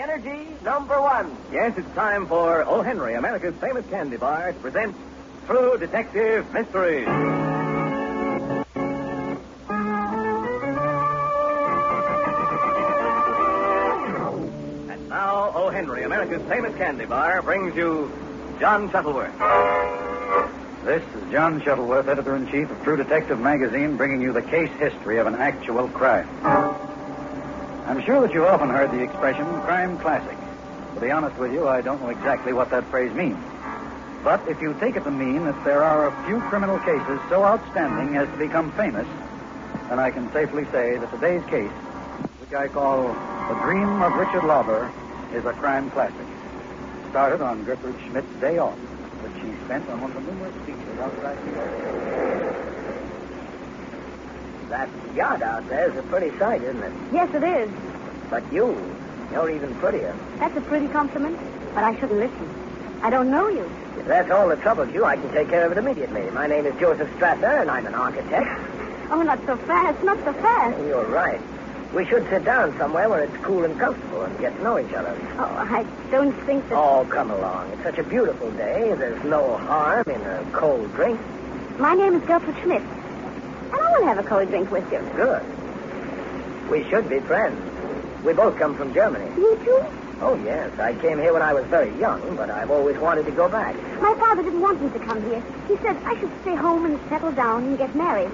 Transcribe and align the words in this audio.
O. 0.00 0.06
Henry, 0.06 0.22
Public 0.22 0.24
Energy 0.24 0.64
number 0.64 1.00
one. 1.00 1.36
Yes, 1.52 1.76
it's 1.76 1.94
time 1.94 2.26
for 2.26 2.64
O. 2.64 2.82
Henry, 2.82 3.14
America's 3.14 3.54
famous 3.56 3.86
candy 3.88 4.16
bar, 4.16 4.52
to 4.52 4.58
present 4.60 4.96
True 5.46 5.76
Detective 5.78 6.50
Mysteries. 6.52 7.06
And 14.88 15.08
now, 15.08 15.52
O. 15.54 15.70
Henry, 15.70 16.04
America's 16.04 16.42
famous 16.48 16.74
candy 16.76 17.06
bar, 17.06 17.42
brings 17.42 17.76
you 17.76 18.10
John 18.58 18.90
Shuttleworth. 18.90 19.38
This 20.84 21.02
is 21.14 21.30
John 21.30 21.60
Shuttleworth, 21.62 22.08
editor 22.08 22.36
in 22.36 22.50
chief 22.50 22.70
of 22.70 22.82
True 22.82 22.96
Detective 22.96 23.38
magazine, 23.38 23.96
bringing 23.96 24.22
you 24.22 24.32
the 24.32 24.42
case 24.42 24.70
history 24.78 25.18
of 25.18 25.26
an 25.26 25.34
actual 25.34 25.88
crime. 25.88 26.26
I'm 27.90 28.00
sure 28.04 28.20
that 28.20 28.32
you've 28.32 28.44
often 28.44 28.70
heard 28.70 28.92
the 28.92 29.02
expression 29.02 29.44
crime 29.62 29.98
classic. 29.98 30.38
To 30.94 31.00
be 31.00 31.10
honest 31.10 31.36
with 31.38 31.52
you, 31.52 31.66
I 31.66 31.80
don't 31.80 32.00
know 32.00 32.10
exactly 32.10 32.52
what 32.52 32.70
that 32.70 32.88
phrase 32.88 33.12
means. 33.12 33.36
But 34.22 34.46
if 34.46 34.60
you 34.60 34.78
take 34.78 34.94
it 34.94 35.02
to 35.02 35.10
mean 35.10 35.44
that 35.46 35.64
there 35.64 35.82
are 35.82 36.06
a 36.06 36.24
few 36.24 36.38
criminal 36.42 36.78
cases 36.78 37.18
so 37.28 37.42
outstanding 37.42 38.16
as 38.16 38.28
to 38.30 38.36
become 38.36 38.70
famous, 38.78 39.08
then 39.88 39.98
I 39.98 40.12
can 40.12 40.32
safely 40.32 40.66
say 40.66 40.98
that 40.98 41.10
today's 41.10 41.42
case, 41.50 41.74
which 42.38 42.54
I 42.54 42.68
call 42.68 43.08
The 43.08 43.58
Dream 43.60 44.02
of 44.02 44.12
Richard 44.14 44.44
Lauber, 44.44 44.94
is 45.34 45.44
a 45.44 45.52
crime 45.54 45.90
classic. 45.90 46.26
Started 47.10 47.40
on 47.40 47.64
Gertrude 47.64 47.98
Schmidt's 48.06 48.40
day 48.40 48.58
off, 48.58 48.78
which 48.78 49.34
she 49.42 49.50
spent 49.64 49.88
on 49.88 50.00
one 50.00 50.12
of 50.14 50.24
the 50.24 50.30
numerous 50.30 50.54
beaches 50.64 50.96
outside 51.00 51.44
New 51.44 51.54
York. 51.54 52.29
That 54.70 54.88
yacht 55.16 55.42
out 55.42 55.68
there 55.68 55.90
is 55.90 55.96
a 55.96 56.02
pretty 56.04 56.36
sight, 56.38 56.62
isn't 56.62 56.80
it? 56.80 56.92
Yes, 57.12 57.34
it 57.34 57.42
is. 57.42 57.68
But 58.30 58.44
you, 58.52 58.78
you're 59.32 59.50
even 59.50 59.74
prettier. 59.74 60.16
That's 60.38 60.56
a 60.56 60.60
pretty 60.60 60.86
compliment, 60.86 61.36
but 61.74 61.82
I 61.82 61.94
shouldn't 61.98 62.20
listen. 62.20 63.00
I 63.02 63.10
don't 63.10 63.32
know 63.32 63.48
you. 63.48 63.68
If 63.98 64.06
that's 64.06 64.30
all 64.30 64.48
that 64.48 64.62
troubles 64.62 64.94
you, 64.94 65.04
I 65.04 65.16
can 65.16 65.28
take 65.32 65.48
care 65.48 65.66
of 65.66 65.72
it 65.72 65.78
immediately. 65.78 66.30
My 66.30 66.46
name 66.46 66.66
is 66.66 66.78
Joseph 66.78 67.10
Strasser, 67.18 67.62
and 67.62 67.68
I'm 67.68 67.84
an 67.84 67.94
architect. 67.94 68.48
Oh, 69.10 69.22
not 69.22 69.44
so 69.44 69.56
fast, 69.56 70.04
not 70.04 70.18
so 70.24 70.32
fast. 70.34 70.76
Oh, 70.78 70.86
you're 70.86 71.04
right. 71.06 71.40
We 71.92 72.06
should 72.06 72.28
sit 72.30 72.44
down 72.44 72.78
somewhere 72.78 73.08
where 73.08 73.24
it's 73.24 73.36
cool 73.38 73.64
and 73.64 73.76
comfortable 73.76 74.22
and 74.22 74.38
get 74.38 74.56
to 74.56 74.62
know 74.62 74.78
each 74.78 74.92
other. 74.92 75.18
Oh, 75.36 75.66
I 75.68 75.84
don't 76.12 76.32
think 76.46 76.68
that. 76.68 76.78
Oh, 76.78 77.04
come 77.10 77.32
along. 77.32 77.72
It's 77.72 77.82
such 77.82 77.98
a 77.98 78.04
beautiful 78.04 78.52
day. 78.52 78.94
There's 78.94 79.24
no 79.24 79.56
harm 79.56 80.08
in 80.08 80.20
a 80.20 80.48
cold 80.52 80.94
drink. 80.94 81.18
My 81.80 81.94
name 81.94 82.14
is 82.14 82.22
Gertrude 82.22 82.54
Schmidt. 82.62 82.82
And 83.72 83.80
I 83.80 83.90
want 83.90 84.02
to 84.02 84.06
have 84.06 84.18
a 84.18 84.22
cold 84.22 84.48
drink 84.48 84.70
with 84.70 84.90
you. 84.92 85.00
Good. 85.14 85.42
We 86.70 86.88
should 86.88 87.08
be 87.08 87.20
friends. 87.20 87.60
We 88.24 88.32
both 88.32 88.56
come 88.58 88.76
from 88.76 88.92
Germany. 88.92 89.24
You 89.36 89.56
too? 89.64 89.84
Oh, 90.20 90.34
yes. 90.44 90.78
I 90.78 90.94
came 90.94 91.18
here 91.18 91.32
when 91.32 91.42
I 91.42 91.54
was 91.54 91.64
very 91.66 91.98
young, 91.98 92.36
but 92.36 92.50
I've 92.50 92.70
always 92.70 92.98
wanted 92.98 93.24
to 93.26 93.32
go 93.32 93.48
back. 93.48 93.74
My 94.00 94.14
father 94.14 94.42
didn't 94.42 94.60
want 94.60 94.82
me 94.82 94.90
to 94.90 94.98
come 94.98 95.22
here. 95.24 95.42
He 95.66 95.76
said 95.78 95.96
I 96.04 96.18
should 96.20 96.30
stay 96.42 96.54
home 96.54 96.84
and 96.84 97.00
settle 97.08 97.32
down 97.32 97.64
and 97.64 97.78
get 97.78 97.94
married. 97.96 98.30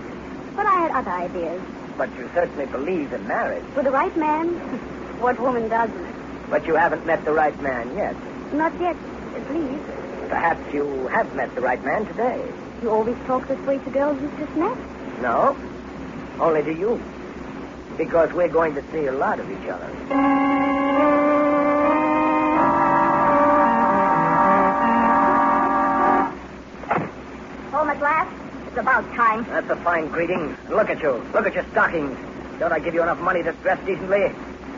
But 0.57 0.67
I 0.67 0.81
had 0.81 0.91
other 0.91 1.11
ideas. 1.11 1.63
But 1.97 2.15
you 2.17 2.29
certainly 2.35 2.67
believe 2.67 3.13
in 3.13 3.27
marriage. 3.29 3.65
For 3.75 3.83
the 3.83 3.91
right 3.93 4.15
man, 4.17 4.49
what 5.21 5.39
woman 5.39 5.69
doesn't? 5.69 6.51
But 6.51 6.67
you 6.67 6.75
haven't 6.75 7.07
met 7.07 7.25
the 7.25 7.33
right 7.33 7.59
man 7.63 7.97
yet. 7.97 8.17
Not 8.53 8.79
yet, 8.81 8.97
at 9.35 9.55
least. 9.55 9.85
Perhaps 10.29 10.75
you 10.75 11.07
have 11.09 11.35
met 11.37 11.55
the 11.55 11.61
right 11.61 11.83
man 11.85 12.05
today. 12.07 12.45
You 12.83 12.91
always 12.91 13.17
talk 13.27 13.47
this 13.47 13.61
way 13.61 13.79
to 13.79 13.91
girls 13.91 14.21
you've 14.21 14.39
just 14.39 14.57
met. 14.57 14.77
No? 15.21 15.57
Only 16.41 16.63
to 16.63 16.73
you. 16.73 17.01
Because 17.97 18.33
we're 18.33 18.49
going 18.49 18.75
to 18.75 18.83
see 18.93 19.07
a 19.07 19.13
lot 19.13 19.41
of 19.41 19.51
each 19.51 19.69
other. 19.69 19.91
Oh, 27.69 27.79
Home 27.79 27.89
at 27.91 28.01
last? 28.01 28.69
It's 28.69 28.77
about 28.79 29.05
time. 29.15 29.45
That's 29.45 29.71
a 29.71 29.77
fine 29.77 30.09
greeting. 30.09 30.57
Look 30.71 30.91
at 30.91 31.01
you. 31.01 31.25
Look 31.33 31.47
at 31.47 31.55
your 31.55 31.65
stockings. 31.73 32.17
Don't 32.59 32.73
I 32.73 32.79
give 32.79 32.95
you 32.95 33.03
enough 33.03 33.21
money 33.21 33.43
to 33.43 33.53
dress 33.53 33.79
decently? 33.87 34.25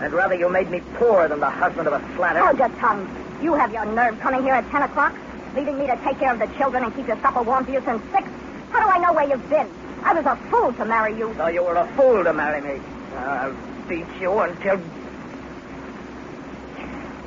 I'd 0.00 0.12
rather 0.12 0.34
you 0.34 0.48
made 0.48 0.70
me 0.70 0.80
poor 0.94 1.28
than 1.28 1.40
the 1.40 1.50
husband 1.50 1.88
of 1.88 1.94
a 1.94 2.16
slatter. 2.16 2.40
Hold 2.40 2.58
your 2.58 2.68
tongue. 2.80 3.08
You 3.42 3.54
have 3.54 3.72
your 3.72 3.84
nerve 3.86 4.18
coming 4.20 4.42
here 4.42 4.54
at 4.54 4.68
10 4.70 4.82
o'clock, 4.82 5.14
leaving 5.54 5.78
me 5.78 5.86
to 5.86 5.96
take 6.04 6.18
care 6.18 6.32
of 6.32 6.38
the 6.38 6.46
children 6.56 6.84
and 6.84 6.94
keep 6.94 7.06
your 7.06 7.20
supper 7.20 7.42
warm 7.42 7.64
for 7.64 7.72
you 7.72 7.82
since 7.84 8.02
6. 8.12 8.28
How 8.70 8.82
do 8.84 8.88
I 8.88 8.98
know 8.98 9.12
where 9.12 9.28
you've 9.28 9.48
been? 9.48 9.68
I 10.02 10.12
was 10.14 10.26
a 10.26 10.36
fool 10.50 10.72
to 10.72 10.84
marry 10.84 11.16
you. 11.16 11.34
So 11.36 11.48
you 11.48 11.62
were 11.62 11.74
a 11.74 11.86
fool 11.96 12.24
to 12.24 12.32
marry 12.32 12.60
me. 12.60 12.80
I'll 13.16 13.54
beat 13.88 14.06
you 14.20 14.38
until. 14.38 14.78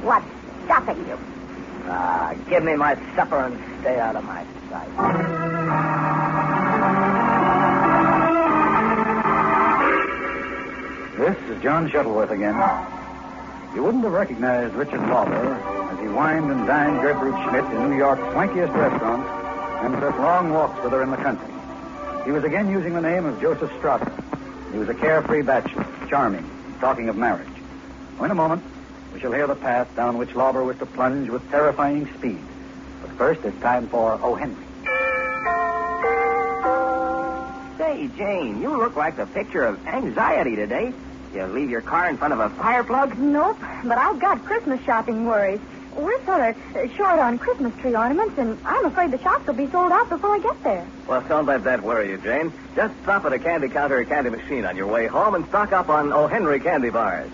What's 0.02 0.26
stopping 0.66 1.08
you? 1.08 1.18
Ah, 1.86 2.34
give 2.50 2.64
me 2.64 2.76
my 2.76 2.96
supper 3.16 3.38
and 3.38 3.82
stay 3.82 4.00
out 4.00 4.16
of 4.16 4.24
my 4.24 4.46
sight. 4.70 4.90
This 11.18 11.38
is 11.50 11.62
John 11.62 11.90
Shuttleworth 11.90 12.32
again. 12.32 12.56
You 13.76 13.84
wouldn't 13.84 14.04
have 14.04 14.14
recognized 14.14 14.74
Richard 14.74 15.02
Lauber 15.08 15.54
as 15.92 16.00
he 16.00 16.08
wined 16.08 16.52
and 16.52 16.66
dined 16.66 17.02
Gertrude 17.02 17.36
Schmidt 17.44 17.66
in 17.66 17.92
New 17.92 17.98
York's 17.98 18.22
swankiest 18.34 18.74
restaurants 18.74 19.30
and 19.84 20.02
took 20.02 20.18
long 20.18 20.52
walks 20.52 20.82
with 20.84 20.94
her 20.94 21.04
in 21.04 21.12
the 21.12 21.18
country. 21.18 21.54
He 22.26 22.32
was 22.32 22.44
again 22.44 22.70
using 22.70 22.94
the 22.94 23.02
name 23.02 23.26
of 23.26 23.42
Joseph 23.42 23.72
Strasser. 23.72 24.12
He 24.72 24.78
was 24.78 24.90
a 24.90 24.94
carefree 24.94 25.42
bachelor, 25.42 25.86
charming, 26.08 26.50
talking 26.80 27.10
of 27.10 27.16
marriage. 27.16 27.50
Oh, 28.20 28.24
in 28.26 28.32
a 28.32 28.36
moment, 28.36 28.64
we 29.14 29.20
shall 29.20 29.32
hear 29.32 29.48
the 29.48 29.56
path 29.56 29.94
down 29.96 30.18
which 30.18 30.36
Lauber 30.36 30.64
was 30.64 30.78
to 30.78 30.86
plunge 30.86 31.30
with 31.30 31.50
terrifying 31.50 32.08
speed. 32.18 32.40
But 33.02 33.12
first, 33.18 33.42
it's 33.44 33.60
time 33.60 33.88
for 33.88 34.20
O. 34.22 34.36
Henry. 34.36 34.64
Say, 37.78 38.08
Jane, 38.16 38.62
you 38.62 38.78
look 38.78 38.96
like 38.96 39.18
the 39.18 39.26
picture 39.26 39.64
of 39.64 39.86
anxiety 39.88 40.56
today. 40.56 40.94
You 41.34 41.46
leave 41.48 41.70
your 41.70 41.82
car 41.82 42.08
in 42.08 42.18
front 42.18 42.34
of 42.34 42.40
a 42.40 42.50
fire 42.52 42.84
plug? 42.84 43.18
Nope, 43.18 43.58
but 43.84 43.98
I've 43.98 44.20
got 44.20 44.46
Christmas 44.46 44.82
shopping 44.84 45.26
worries. 45.26 45.60
We're 45.96 46.24
sort 46.26 46.42
of 46.42 46.96
short 46.96 47.20
on 47.20 47.38
Christmas 47.38 47.74
tree 47.82 47.96
ornaments, 47.96 48.38
and 48.38 48.58
I'm 48.66 48.86
afraid 48.86 49.12
the 49.12 49.20
shops 49.20 49.46
will 49.46 49.54
be 49.54 49.68
sold 49.68 49.92
out 49.92 50.10
before 50.10 50.36
I 50.36 50.40
get 50.40 50.64
there. 50.64 50.88
Well, 51.08 51.22
don't 51.28 51.46
let 51.46 51.64
that 51.66 51.84
worry 51.84 52.10
you, 52.10 52.18
Jane. 52.18 52.54
Just 52.76 52.94
stop 53.04 53.26
at 53.26 53.34
a 53.34 53.40
candy 53.40 53.68
counter 53.68 53.98
or 53.98 54.06
candy 54.06 54.30
machine 54.30 54.66
on 54.66 54.78
your 54.78 54.88
way 54.88 55.08
home 55.08 55.36
and 55.36 55.46
stock 55.48 55.74
up 55.74 55.90
on 55.90 56.14
O. 56.14 56.28
Henry 56.28 56.60
candy 56.60 56.90
bars. 56.90 57.30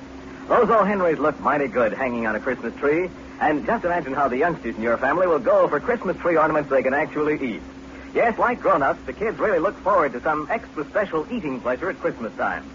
Those 0.48 0.70
O. 0.70 0.84
Henrys 0.84 1.20
look 1.20 1.40
mighty 1.40 1.68
good 1.68 1.94
hanging 1.94 2.26
on 2.26 2.36
a 2.36 2.40
Christmas 2.40 2.74
tree. 2.76 3.10
And 3.40 3.68
just 3.68 3.86
imagine 3.86 4.14
how 4.14 4.28
the 4.28 4.38
youngsters 4.38 4.76
in 4.76 4.82
your 4.82 4.98
family 4.98 5.28
will 5.28 5.38
go 5.38 5.68
for 5.68 5.80
Christmas 5.80 6.18
tree 6.18 6.38
ornaments 6.38 6.72
they 6.72 6.82
can 6.82 6.96
actually 6.96 7.36
eat. 7.56 7.62
Yes, 8.16 8.40
like 8.40 8.60
grown-ups, 8.62 9.06
the 9.06 9.14
kids 9.14 9.38
really 9.38 9.60
look 9.60 9.78
forward 9.84 10.14
to 10.14 10.22
some 10.22 10.48
extra 10.50 10.84
special 10.90 11.28
eating 11.32 11.62
pleasure 11.62 11.92
at 11.92 12.00
Christmas 12.00 12.34
time. 12.36 12.66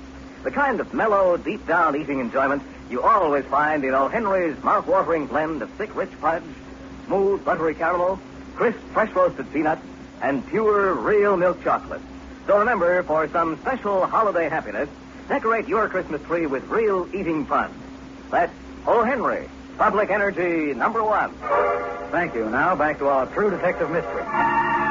The 0.45 0.53
kind 0.53 0.79
of 0.79 0.95
mellow, 0.95 1.37
deep-down 1.37 1.97
eating 1.97 2.21
enjoyment 2.21 2.63
you 2.93 3.03
always 3.03 3.45
find 3.47 3.85
in 3.85 3.95
O. 3.95 4.09
Henry's 4.09 4.63
mouth-watering 4.63 5.27
blend 5.27 5.63
of 5.63 5.71
thick, 5.71 5.95
rich 5.97 6.11
fudge, 6.11 6.43
smooth, 7.07 7.45
buttery 7.45 7.75
caramel, 7.75 8.21
crisp, 8.55 8.79
fresh-roasted 8.93 9.51
peanuts, 9.53 9.83
and 10.21 10.47
pure, 10.49 10.95
real 10.95 11.37
milk 11.37 11.63
chocolate. 11.65 12.03
So 12.47 12.59
remember, 12.59 13.03
for 13.05 13.29
some 13.29 13.59
special 13.61 14.07
holiday 14.07 14.49
happiness, 14.49 14.89
decorate 15.29 15.67
your 15.67 15.89
Christmas 15.89 16.23
tree 16.23 16.47
with 16.47 16.65
real 16.69 17.09
eating 17.15 17.47
fun. 17.47 17.73
That's 18.31 18.53
O. 18.87 19.03
Henry, 19.03 19.49
Public 19.79 20.11
Energy 20.11 20.75
number 20.75 21.03
one. 21.03 21.33
Thank 22.11 22.35
you. 22.35 22.49
Now, 22.51 22.75
back 22.77 22.99
to 22.99 23.09
our 23.09 23.27
true 23.27 23.51
detective 23.51 23.91
mystery. 23.91 24.82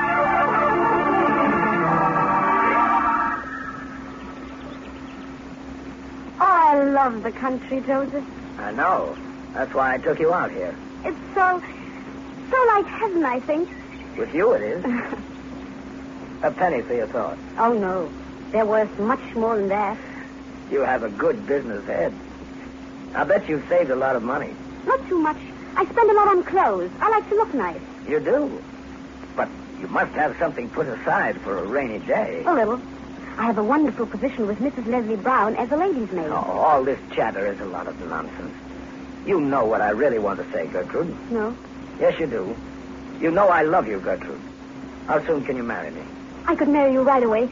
Love 6.91 7.23
the 7.23 7.31
country, 7.31 7.81
Joseph. 7.81 8.25
I 8.57 8.71
know. 8.71 9.17
That's 9.53 9.73
why 9.73 9.95
I 9.95 9.97
took 9.97 10.19
you 10.19 10.33
out 10.33 10.51
here. 10.51 10.75
It's 11.03 11.17
so, 11.33 11.61
so 12.51 12.65
like 12.67 12.85
heaven, 12.85 13.25
I 13.25 13.39
think. 13.39 13.69
With 14.17 14.33
you, 14.33 14.53
it 14.53 14.61
is. 14.61 14.85
A 16.43 16.51
penny 16.51 16.81
for 16.81 16.93
your 16.93 17.07
thought. 17.07 17.37
Oh, 17.57 17.73
no. 17.73 18.11
They're 18.51 18.65
worth 18.65 18.97
much 18.99 19.35
more 19.35 19.57
than 19.57 19.69
that. 19.69 19.97
You 20.69 20.81
have 20.81 21.03
a 21.03 21.09
good 21.09 21.45
business 21.45 21.85
head. 21.85 22.13
I 23.13 23.23
bet 23.25 23.47
you've 23.47 23.67
saved 23.67 23.91
a 23.91 23.95
lot 23.95 24.15
of 24.15 24.23
money. 24.23 24.55
Not 24.85 25.05
too 25.07 25.19
much. 25.19 25.37
I 25.75 25.85
spend 25.85 26.09
a 26.09 26.13
lot 26.13 26.27
on 26.29 26.43
clothes. 26.43 26.91
I 26.99 27.09
like 27.09 27.29
to 27.29 27.35
look 27.35 27.53
nice. 27.53 27.81
You 28.07 28.19
do. 28.19 28.61
But 29.35 29.49
you 29.79 29.87
must 29.87 30.13
have 30.13 30.35
something 30.39 30.69
put 30.69 30.87
aside 30.87 31.39
for 31.41 31.57
a 31.59 31.63
rainy 31.63 31.99
day. 31.99 32.43
A 32.45 32.53
little. 32.53 32.81
I 33.37 33.43
have 33.45 33.57
a 33.57 33.63
wonderful 33.63 34.05
position 34.05 34.47
with 34.47 34.59
Mrs. 34.59 34.87
Leslie 34.87 35.15
Brown 35.15 35.55
as 35.55 35.71
a 35.71 35.77
lady's 35.77 36.11
maid. 36.11 36.27
Oh, 36.27 36.35
all 36.35 36.83
this 36.83 36.99
chatter 37.13 37.47
is 37.47 37.59
a 37.59 37.65
lot 37.65 37.87
of 37.87 37.99
nonsense. 38.07 38.53
You 39.25 39.39
know 39.39 39.65
what 39.65 39.81
I 39.81 39.89
really 39.91 40.19
want 40.19 40.39
to 40.39 40.51
say, 40.51 40.67
Gertrude. 40.67 41.15
No. 41.31 41.55
Yes, 41.99 42.19
you 42.19 42.27
do. 42.27 42.55
You 43.19 43.31
know 43.31 43.47
I 43.47 43.61
love 43.63 43.87
you, 43.87 43.99
Gertrude. 43.99 44.41
How 45.07 45.23
soon 45.25 45.43
can 45.43 45.55
you 45.55 45.63
marry 45.63 45.91
me? 45.91 46.01
I 46.45 46.55
could 46.55 46.69
marry 46.69 46.93
you 46.93 47.01
right 47.01 47.23
away. 47.23 47.49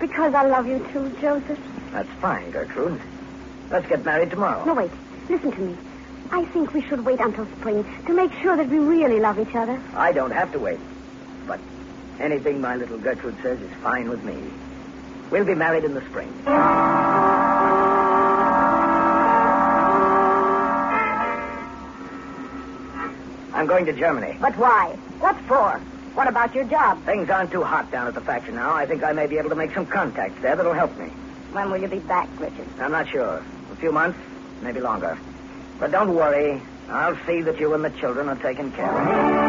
Because 0.00 0.34
I 0.34 0.46
love 0.46 0.66
you 0.66 0.78
too, 0.92 1.10
Joseph. 1.20 1.58
That's 1.92 2.08
fine, 2.20 2.50
Gertrude. 2.50 3.00
Let's 3.70 3.86
get 3.88 4.04
married 4.04 4.30
tomorrow. 4.30 4.64
No, 4.64 4.74
wait. 4.74 4.90
Listen 5.28 5.52
to 5.52 5.60
me. 5.60 5.76
I 6.30 6.44
think 6.46 6.72
we 6.74 6.82
should 6.82 7.04
wait 7.04 7.20
until 7.20 7.46
spring 7.58 7.84
to 8.06 8.12
make 8.12 8.32
sure 8.40 8.56
that 8.56 8.68
we 8.68 8.78
really 8.78 9.18
love 9.18 9.38
each 9.38 9.54
other. 9.54 9.80
I 9.94 10.12
don't 10.12 10.30
have 10.30 10.52
to 10.52 10.58
wait. 10.58 10.78
But 11.46 11.60
anything 12.20 12.60
my 12.60 12.76
little 12.76 12.98
Gertrude 12.98 13.36
says 13.42 13.60
is 13.60 13.72
fine 13.82 14.08
with 14.08 14.22
me. 14.24 14.38
We'll 15.30 15.44
be 15.44 15.54
married 15.54 15.84
in 15.84 15.94
the 15.94 16.02
spring. 16.08 16.32
I'm 23.52 23.66
going 23.66 23.86
to 23.86 23.92
Germany. 23.92 24.36
But 24.40 24.56
why? 24.56 24.96
What 25.18 25.36
for? 25.48 25.80
What 26.14 26.28
about 26.28 26.54
your 26.54 26.64
job? 26.64 27.04
Things 27.04 27.28
aren't 27.30 27.50
too 27.50 27.62
hot 27.62 27.90
down 27.90 28.06
at 28.06 28.14
the 28.14 28.20
factory 28.20 28.54
now. 28.54 28.72
I 28.74 28.86
think 28.86 29.02
I 29.04 29.12
may 29.12 29.26
be 29.26 29.36
able 29.38 29.50
to 29.50 29.56
make 29.56 29.72
some 29.74 29.86
contacts 29.86 30.40
there 30.42 30.56
that'll 30.56 30.74
help 30.74 30.96
me. 30.98 31.06
When 31.52 31.70
will 31.70 31.80
you 31.80 31.88
be 31.88 32.00
back, 32.00 32.28
Richard? 32.38 32.68
I'm 32.78 32.92
not 32.92 33.08
sure. 33.08 33.44
A 33.72 33.76
few 33.76 33.92
months, 33.92 34.18
maybe 34.62 34.80
longer. 34.80 35.18
But 35.78 35.92
don't 35.92 36.14
worry. 36.14 36.60
I'll 36.88 37.16
see 37.26 37.42
that 37.42 37.58
you 37.58 37.74
and 37.74 37.84
the 37.84 37.90
children 37.90 38.28
are 38.28 38.36
taken 38.36 38.72
care 38.72 39.42
of. 39.42 39.47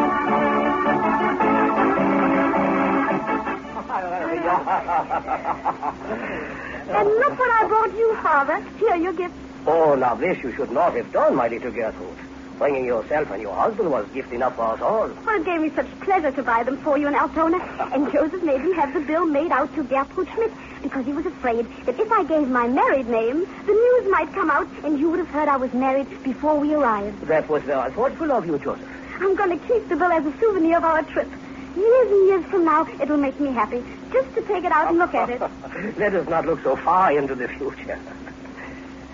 And 6.90 7.08
look 7.08 7.38
what 7.38 7.50
I 7.50 7.68
brought 7.68 7.96
you, 7.96 8.16
Father. 8.16 8.60
Here, 8.78 8.96
your 8.96 9.12
gift. 9.12 9.34
Oh, 9.66 9.94
now 9.94 10.16
this 10.16 10.42
you 10.42 10.52
should 10.52 10.72
not 10.72 10.94
have 10.94 11.12
done, 11.12 11.36
my 11.36 11.46
little 11.46 11.70
Gertrude. 11.70 12.16
Bringing 12.58 12.84
yourself 12.84 13.30
and 13.30 13.40
your 13.40 13.54
husband 13.54 13.90
was 13.90 14.08
gift 14.10 14.32
enough 14.32 14.56
for 14.56 14.62
us 14.62 14.80
all. 14.80 15.08
Well, 15.08 15.40
it 15.40 15.44
gave 15.44 15.60
me 15.60 15.70
such 15.70 15.88
pleasure 16.00 16.32
to 16.32 16.42
buy 16.42 16.64
them 16.64 16.76
for 16.78 16.98
you 16.98 17.06
in 17.08 17.14
Altona. 17.14 17.58
And 17.94 18.12
Joseph 18.12 18.42
made 18.42 18.62
me 18.64 18.74
have 18.74 18.92
the 18.92 19.00
bill 19.00 19.24
made 19.24 19.52
out 19.52 19.72
to 19.76 19.84
Gertrude 19.84 20.28
Schmidt 20.34 20.52
because 20.82 21.06
he 21.06 21.12
was 21.12 21.26
afraid 21.26 21.66
that 21.84 21.98
if 21.98 22.10
I 22.12 22.24
gave 22.24 22.48
my 22.48 22.66
married 22.66 23.08
name, 23.08 23.46
the 23.66 23.72
news 23.72 24.10
might 24.10 24.32
come 24.32 24.50
out 24.50 24.68
and 24.84 24.98
you 24.98 25.10
would 25.10 25.20
have 25.20 25.28
heard 25.28 25.48
I 25.48 25.56
was 25.56 25.72
married 25.72 26.22
before 26.24 26.58
we 26.58 26.74
arrived. 26.74 27.20
That 27.26 27.48
was 27.48 27.62
very 27.62 27.90
thoughtful 27.92 28.32
of 28.32 28.46
you, 28.46 28.58
Joseph. 28.58 28.88
I'm 29.20 29.36
going 29.36 29.58
to 29.58 29.66
keep 29.66 29.88
the 29.88 29.96
bill 29.96 30.12
as 30.12 30.26
a 30.26 30.36
souvenir 30.38 30.78
of 30.78 30.84
our 30.84 31.02
trip. 31.02 31.28
Years 31.76 32.10
and 32.10 32.26
years 32.28 32.44
from 32.46 32.64
now, 32.64 32.86
it'll 33.00 33.16
make 33.16 33.38
me 33.38 33.52
happy 33.52 33.82
just 34.12 34.34
to 34.34 34.42
take 34.42 34.64
it 34.64 34.72
out 34.72 34.88
and 34.88 34.98
look 34.98 35.14
at 35.14 35.30
it. 35.30 35.40
Let 35.98 36.14
us 36.14 36.28
not 36.28 36.46
look 36.46 36.62
so 36.62 36.76
far 36.76 37.16
into 37.16 37.34
the 37.34 37.48
future. 37.48 37.98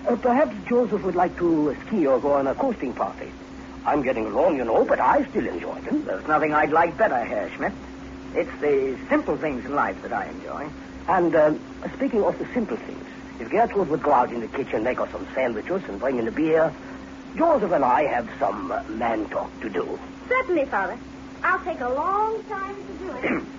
Uh, 0.07 0.17
perhaps 0.17 0.55
Joseph 0.69 1.03
would 1.03 1.17
like 1.17 1.37
to 1.39 1.77
ski 1.87 2.07
or 2.07 2.21
go 2.21 2.35
on 2.35 2.47
a 2.47 2.55
coasting 2.55 2.93
party. 2.93 3.33
I'm 3.85 4.03
getting 4.03 4.27
along, 4.27 4.57
you 4.57 4.65
know, 4.65 4.85
but 4.85 5.01
I 5.01 5.25
still 5.31 5.47
enjoy 5.47 5.81
them. 5.81 6.05
There's 6.05 6.27
nothing 6.27 6.53
I'd 6.53 6.73
like 6.73 6.97
better, 6.97 7.19
Herr 7.19 7.51
Schmidt. 7.51 7.73
It's 8.35 8.51
the 8.61 8.99
simple 9.09 9.37
things 9.37 9.65
in 9.65 9.75
life 9.75 10.01
that 10.03 10.13
I 10.13 10.27
enjoy. 10.27 10.69
And 11.09 11.35
um, 11.37 11.61
speaking 11.95 12.23
of 12.23 12.39
the 12.39 12.47
simple 12.53 12.77
things, 12.77 13.05
if 13.41 13.51
Gertrude 13.51 13.89
would 13.89 14.03
go 14.03 14.13
out 14.13 14.33
in 14.33 14.41
the 14.41 14.49
kitchen, 14.49 14.83
make 14.83 15.01
us 15.01 15.11
some 15.11 15.27
sandwiches, 15.35 15.83
and 15.89 16.01
bring 16.01 16.19
in 16.19 16.25
the 16.25 16.33
beer, 16.33 16.73
Joseph 17.37 17.71
and 17.71 17.85
I 17.85 18.05
have 18.05 18.29
some 18.39 18.73
uh, 18.73 18.83
man 18.85 19.29
talk 19.29 19.61
to 19.61 19.69
do. 19.69 19.99
Certainly, 20.29 20.67
Father. 20.67 20.99
I'll 21.43 21.63
take 21.65 21.81
a 21.81 21.89
long 21.89 22.43
time 22.45 22.77
to 22.77 22.93
do 22.95 23.11
it. 23.13 23.43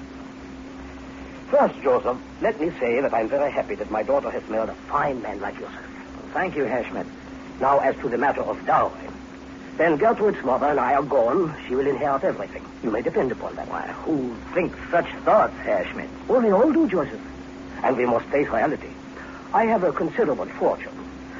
First, 1.49 1.81
Joseph, 1.81 2.17
let 2.41 2.59
me 2.59 2.71
say 2.79 2.99
that 2.99 3.13
I'm 3.13 3.29
very 3.29 3.49
happy 3.51 3.75
that 3.75 3.89
my 3.89 4.03
daughter 4.03 4.29
has 4.29 4.47
married 4.49 4.69
a 4.69 4.75
fine 4.89 5.21
man 5.21 5.39
like 5.39 5.55
yourself. 5.55 5.85
Thank 6.33 6.57
you, 6.57 6.65
Herr 6.65 6.83
Schmidt. 6.83 7.07
Now, 7.61 7.79
as 7.79 7.95
to 7.97 8.09
the 8.09 8.17
matter 8.17 8.41
of 8.41 8.65
dowry. 8.65 9.07
When 9.77 9.97
Gertrude's 9.97 10.43
mother 10.43 10.67
and 10.67 10.79
I 10.79 10.95
are 10.95 11.03
gone, 11.03 11.55
she 11.67 11.75
will 11.75 11.87
inherit 11.87 12.23
everything. 12.23 12.65
You 12.83 12.91
may 12.91 13.01
depend 13.01 13.31
upon 13.31 13.55
that. 13.55 13.69
Why, 13.69 13.87
who 14.03 14.35
thinks 14.53 14.77
such 14.91 15.09
thoughts, 15.23 15.55
Herr 15.63 15.85
Schmidt? 15.91 16.09
Well, 16.27 16.41
we 16.41 16.51
all 16.51 16.71
do, 16.73 16.87
Joseph. 16.87 17.21
And 17.83 17.95
we 17.95 18.05
must 18.05 18.25
face 18.25 18.49
reality. 18.49 18.89
I 19.53 19.65
have 19.65 19.83
a 19.83 19.93
considerable 19.93 20.47
fortune. 20.59 20.91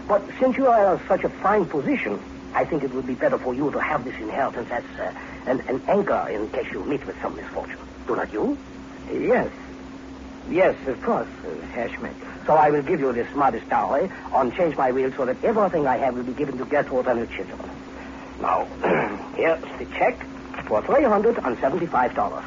But 0.08 0.24
since 0.40 0.56
you 0.56 0.68
are 0.68 0.96
in 0.96 1.08
such 1.08 1.26
a 1.26 1.30
fine 1.30 1.66
position, 1.66 2.22
I 2.54 2.64
think 2.64 2.84
it 2.84 2.94
would 2.94 3.08
be 3.08 3.16
better 3.16 3.38
for 3.38 3.54
you 3.54 3.72
to 3.72 3.80
have 3.82 4.06
this 4.06 4.16
inheritance 4.16 4.70
as 4.72 4.84
uh, 4.98 5.14
an, 5.48 5.60
an 5.68 5.82
anchor 5.88 6.30
in 6.30 6.50
case 6.50 6.72
you 6.72 6.86
meet 6.86 7.06
with 7.06 7.20
some 7.22 7.36
misfortune. 7.36 7.80
Do 8.08 8.16
not 8.16 8.32
you? 8.32 8.58
Yes. 9.12 9.52
Yes, 10.50 10.76
of 10.88 11.02
course, 11.02 11.28
uh, 11.44 11.50
Herr 11.74 11.90
Schmidt. 11.98 12.16
So 12.46 12.54
I 12.54 12.70
will 12.70 12.84
give 12.84 13.00
you 13.00 13.12
this 13.14 13.28
modest 13.36 13.68
dowry 13.70 14.10
on 14.34 14.52
change 14.56 14.76
my 14.78 14.92
will 14.92 15.12
so 15.18 15.26
that 15.26 15.44
everything 15.44 15.86
I 15.86 15.98
have 15.98 16.16
will 16.16 16.24
be 16.24 16.34
given 16.34 16.58
to 16.58 16.66
Gertrude 16.66 17.06
and 17.08 17.20
her 17.20 17.26
children. 17.26 17.70
Now, 18.40 18.66
here's 19.36 19.62
the 19.78 19.86
check 20.00 20.26
for 20.68 20.82
$375. 20.84 22.44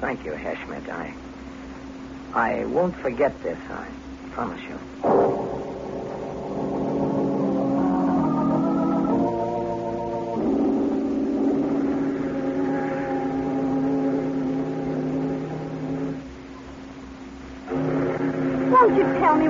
Thank 0.00 0.24
you, 0.24 0.34
Herr 0.34 0.56
Schmidt. 0.64 0.88
I, 0.88 1.14
I 2.34 2.64
won't 2.64 2.96
forget 2.96 3.40
this, 3.42 3.58
I 3.70 3.88
promise 4.32 4.60
you. 4.68 5.51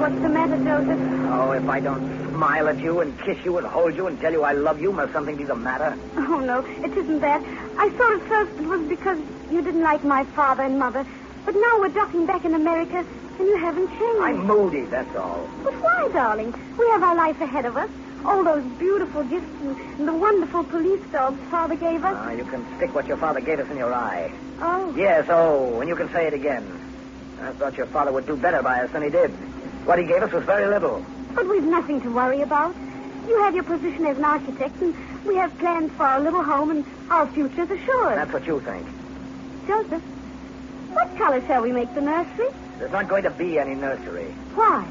What's 0.03 0.21
the 0.21 0.29
matter, 0.29 0.57
Joseph? 0.57 0.99
Oh, 1.31 1.53
if 1.53 1.69
I 1.69 1.79
don't 1.79 2.33
smile 2.35 2.67
at 2.69 2.81
you 2.81 3.01
and 3.03 3.17
kiss 3.21 3.39
you 3.45 3.59
and 3.59 3.67
hold 3.67 3.95
you 3.95 4.09
and 4.09 4.21
tell 4.21 4.33
you 4.33 4.43
I 4.43 4.53
love 4.53 4.81
you, 4.81 4.93
must 4.93 5.13
something 5.13 5.37
be 5.37 5.45
the 5.45 5.55
matter? 5.55 5.97
Oh, 6.17 6.41
no, 6.41 6.59
it 6.59 6.93
isn't 6.99 7.21
that. 7.21 7.41
I 7.79 7.89
thought 7.91 8.21
at 8.21 8.27
first 8.27 8.59
it 8.59 8.67
was 8.67 8.89
because 8.89 9.19
you 9.53 9.63
didn't 9.63 9.85
like 9.85 10.03
my 10.03 10.25
father 10.35 10.65
and 10.65 10.77
mother. 10.77 11.07
But 11.45 11.55
now 11.55 11.79
we're 11.79 11.91
docking 11.91 12.27
back 12.27 12.45
in 12.45 12.55
America, 12.55 12.99
and 13.39 13.47
you 13.47 13.57
haven't 13.59 13.89
changed. 13.91 14.23
I'm 14.23 14.45
moody, 14.45 14.87
that's 14.87 15.15
all. 15.15 15.49
But 15.63 15.75
why, 15.75 16.09
darling? 16.13 16.53
We 16.77 16.85
have 16.91 17.03
our 17.05 17.15
life 17.15 17.41
ahead 17.41 17.65
of 17.65 17.77
us. 17.77 17.91
All 18.25 18.43
those 18.43 18.65
beautiful 18.79 19.23
gifts 19.23 19.55
and, 19.61 19.77
and 19.79 20.09
the 20.09 20.15
wonderful 20.15 20.65
police 20.65 21.03
dogs 21.13 21.41
Father 21.49 21.77
gave 21.77 22.05
us. 22.05 22.17
Ah, 22.17 22.33
you 22.33 22.45
can 22.45 22.67
stick 22.77 22.93
what 22.93 23.07
your 23.07 23.19
father 23.19 23.41
gave 23.41 23.61
us 23.61 23.71
in 23.71 23.77
your 23.77 23.95
eye. 23.95 24.33
Oh. 24.61 24.95
Yes, 24.97 25.27
oh, 25.29 25.81
and 25.81 25.89
you 25.89 25.95
can 25.95 26.11
say 26.11 26.27
it 26.27 26.35
again. 26.35 26.65
I 27.41 27.53
thought 27.53 27.77
your 27.77 27.87
father 27.87 28.13
would 28.13 28.27
do 28.27 28.37
better 28.37 28.63
by 28.63 28.83
us 28.83 28.91
than 28.93 29.03
he 29.03 29.11
did. 29.11 29.33
What 29.85 29.99
he 29.99 30.05
gave 30.05 30.23
us 30.23 30.33
was 30.33 30.45
very 30.45 30.67
little. 30.67 31.05
But 31.35 31.49
we've 31.49 31.65
nothing 31.65 32.01
to 32.03 32.11
worry 32.11 32.43
about. 32.43 32.75
You 33.27 33.43
have 33.43 33.55
your 33.55 33.65
position 33.65 34.07
as 34.07 34.17
an 34.19 34.25
architect, 34.25 34.81
and 34.81 34.95
we 35.27 35.37
have 35.37 35.57
plans 35.59 35.93
for 35.93 36.05
our 36.05 36.21
little 36.21 36.43
home, 36.43 36.71
and 36.71 36.85
our 37.11 37.27
future's 37.29 37.71
assured. 37.71 38.17
That's 38.17 38.33
what 38.33 38.47
you 38.47 38.61
think. 38.61 38.87
Joseph, 39.67 40.03
what 40.93 41.17
color 41.17 41.41
shall 41.47 41.63
we 41.63 41.73
make 41.73 41.93
the 41.95 42.01
nursery? 42.01 42.49
There's 42.79 42.93
not 42.93 43.09
going 43.09 43.23
to 43.25 43.31
be 43.31 43.59
any 43.59 43.75
nursery. 43.75 44.27
Why? 44.55 44.87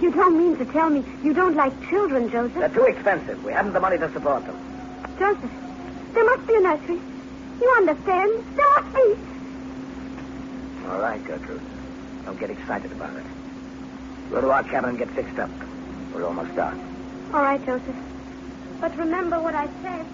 You 0.00 0.12
don't 0.12 0.36
mean 0.36 0.56
to 0.58 0.64
tell 0.72 0.90
me 0.90 1.04
you 1.22 1.32
don't 1.32 1.56
like 1.56 1.72
children, 1.88 2.30
Joseph? 2.30 2.54
They're 2.58 2.68
too 2.68 2.84
expensive. 2.84 3.42
We 3.42 3.52
haven't 3.52 3.72
the 3.72 3.80
money 3.80 3.96
to 3.98 4.12
support 4.12 4.44
them. 4.44 4.56
Joseph, 5.18 5.50
there 6.12 6.24
must 6.24 6.46
be 6.46 6.54
a 6.54 6.60
nursery. 6.60 7.00
You 7.60 7.74
understand? 7.78 8.44
There 8.54 8.70
must 8.70 8.94
be. 8.94 9.16
All 10.88 11.00
right, 11.00 11.24
Gertrude. 11.24 11.60
Don't 12.26 12.38
get 12.38 12.50
excited 12.50 12.92
about 12.92 13.16
it. 13.16 13.24
Go 14.30 14.40
to 14.40 14.50
our 14.50 14.62
cabin 14.64 14.90
and 14.90 14.98
get 14.98 15.10
fixed 15.10 15.38
up. 15.38 15.50
We're 16.14 16.24
almost 16.24 16.54
done. 16.54 16.80
All 17.32 17.42
right, 17.42 17.64
Joseph. 17.64 17.96
But 18.80 18.96
remember 18.96 19.40
what 19.40 19.54
I 19.54 19.68
said. 19.82 20.06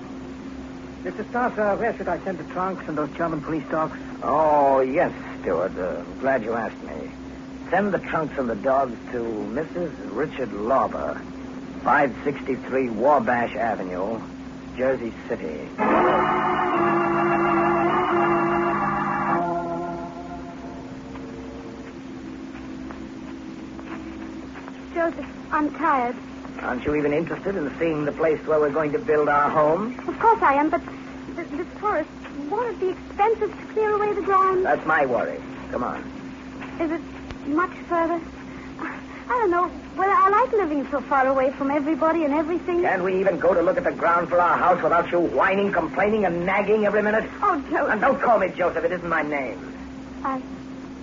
Mr. 1.02 1.28
Starr, 1.30 1.76
where 1.76 1.96
should 1.96 2.08
I 2.08 2.18
send 2.20 2.38
the 2.38 2.44
trunks 2.52 2.84
and 2.86 2.96
those 2.96 3.10
German 3.16 3.40
police 3.40 3.64
dogs? 3.70 3.98
Oh, 4.22 4.80
yes, 4.80 5.12
Stewart. 5.40 5.76
Uh, 5.76 6.02
glad 6.20 6.44
you 6.44 6.52
asked 6.52 6.80
me. 6.84 7.10
Send 7.70 7.92
the 7.92 7.98
trunks 7.98 8.38
and 8.38 8.48
the 8.48 8.54
dogs 8.54 8.96
to 9.10 9.18
Mrs. 9.18 9.90
Richard 10.14 10.52
Lauber, 10.52 11.20
563 11.82 12.90
Wabash 12.90 13.56
Avenue, 13.56 14.20
Jersey 14.76 15.12
City. 15.28 15.68
Joseph, 25.14 25.30
I'm 25.50 25.70
tired. 25.74 26.16
Aren't 26.60 26.84
you 26.84 26.94
even 26.94 27.12
interested 27.12 27.56
in 27.56 27.76
seeing 27.78 28.04
the 28.04 28.12
place 28.12 28.38
where 28.46 28.60
we're 28.60 28.70
going 28.70 28.92
to 28.92 28.98
build 28.98 29.28
our 29.28 29.50
home? 29.50 29.98
Of 30.08 30.18
course 30.18 30.42
I 30.42 30.54
am, 30.54 30.70
but 30.70 30.82
the, 31.34 31.44
this 31.56 31.66
forest, 31.78 32.08
won't 32.48 32.74
it 32.74 32.80
be 32.80 32.88
expensive 32.90 33.50
to 33.50 33.66
clear 33.72 33.90
away 33.94 34.14
the 34.14 34.22
ground? 34.22 34.64
That's 34.64 34.86
my 34.86 35.04
worry. 35.06 35.40
Come 35.70 35.82
on. 35.82 36.00
Is 36.80 36.90
it 36.90 37.48
much 37.48 37.72
further? 37.88 38.20
I 38.80 39.28
don't 39.28 39.50
know 39.50 39.68
whether 39.96 40.12
I 40.12 40.28
like 40.28 40.52
living 40.52 40.86
so 40.90 41.00
far 41.00 41.26
away 41.26 41.52
from 41.52 41.70
everybody 41.70 42.24
and 42.24 42.34
everything. 42.34 42.82
Can't 42.82 43.02
we 43.02 43.18
even 43.20 43.38
go 43.38 43.54
to 43.54 43.62
look 43.62 43.76
at 43.76 43.84
the 43.84 43.92
ground 43.92 44.28
for 44.28 44.38
our 44.40 44.56
house 44.58 44.82
without 44.82 45.10
you 45.10 45.20
whining, 45.20 45.72
complaining, 45.72 46.24
and 46.24 46.44
nagging 46.44 46.84
every 46.84 47.02
minute? 47.02 47.28
Oh, 47.42 47.60
Joseph. 47.70 47.90
And 47.90 48.00
don't 48.00 48.20
call 48.20 48.38
me 48.38 48.48
Joseph. 48.48 48.84
It 48.84 48.92
isn't 48.92 49.08
my 49.08 49.22
name. 49.22 49.74
I, 50.24 50.42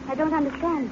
I 0.08 0.16
don't 0.16 0.34
understand. 0.34 0.92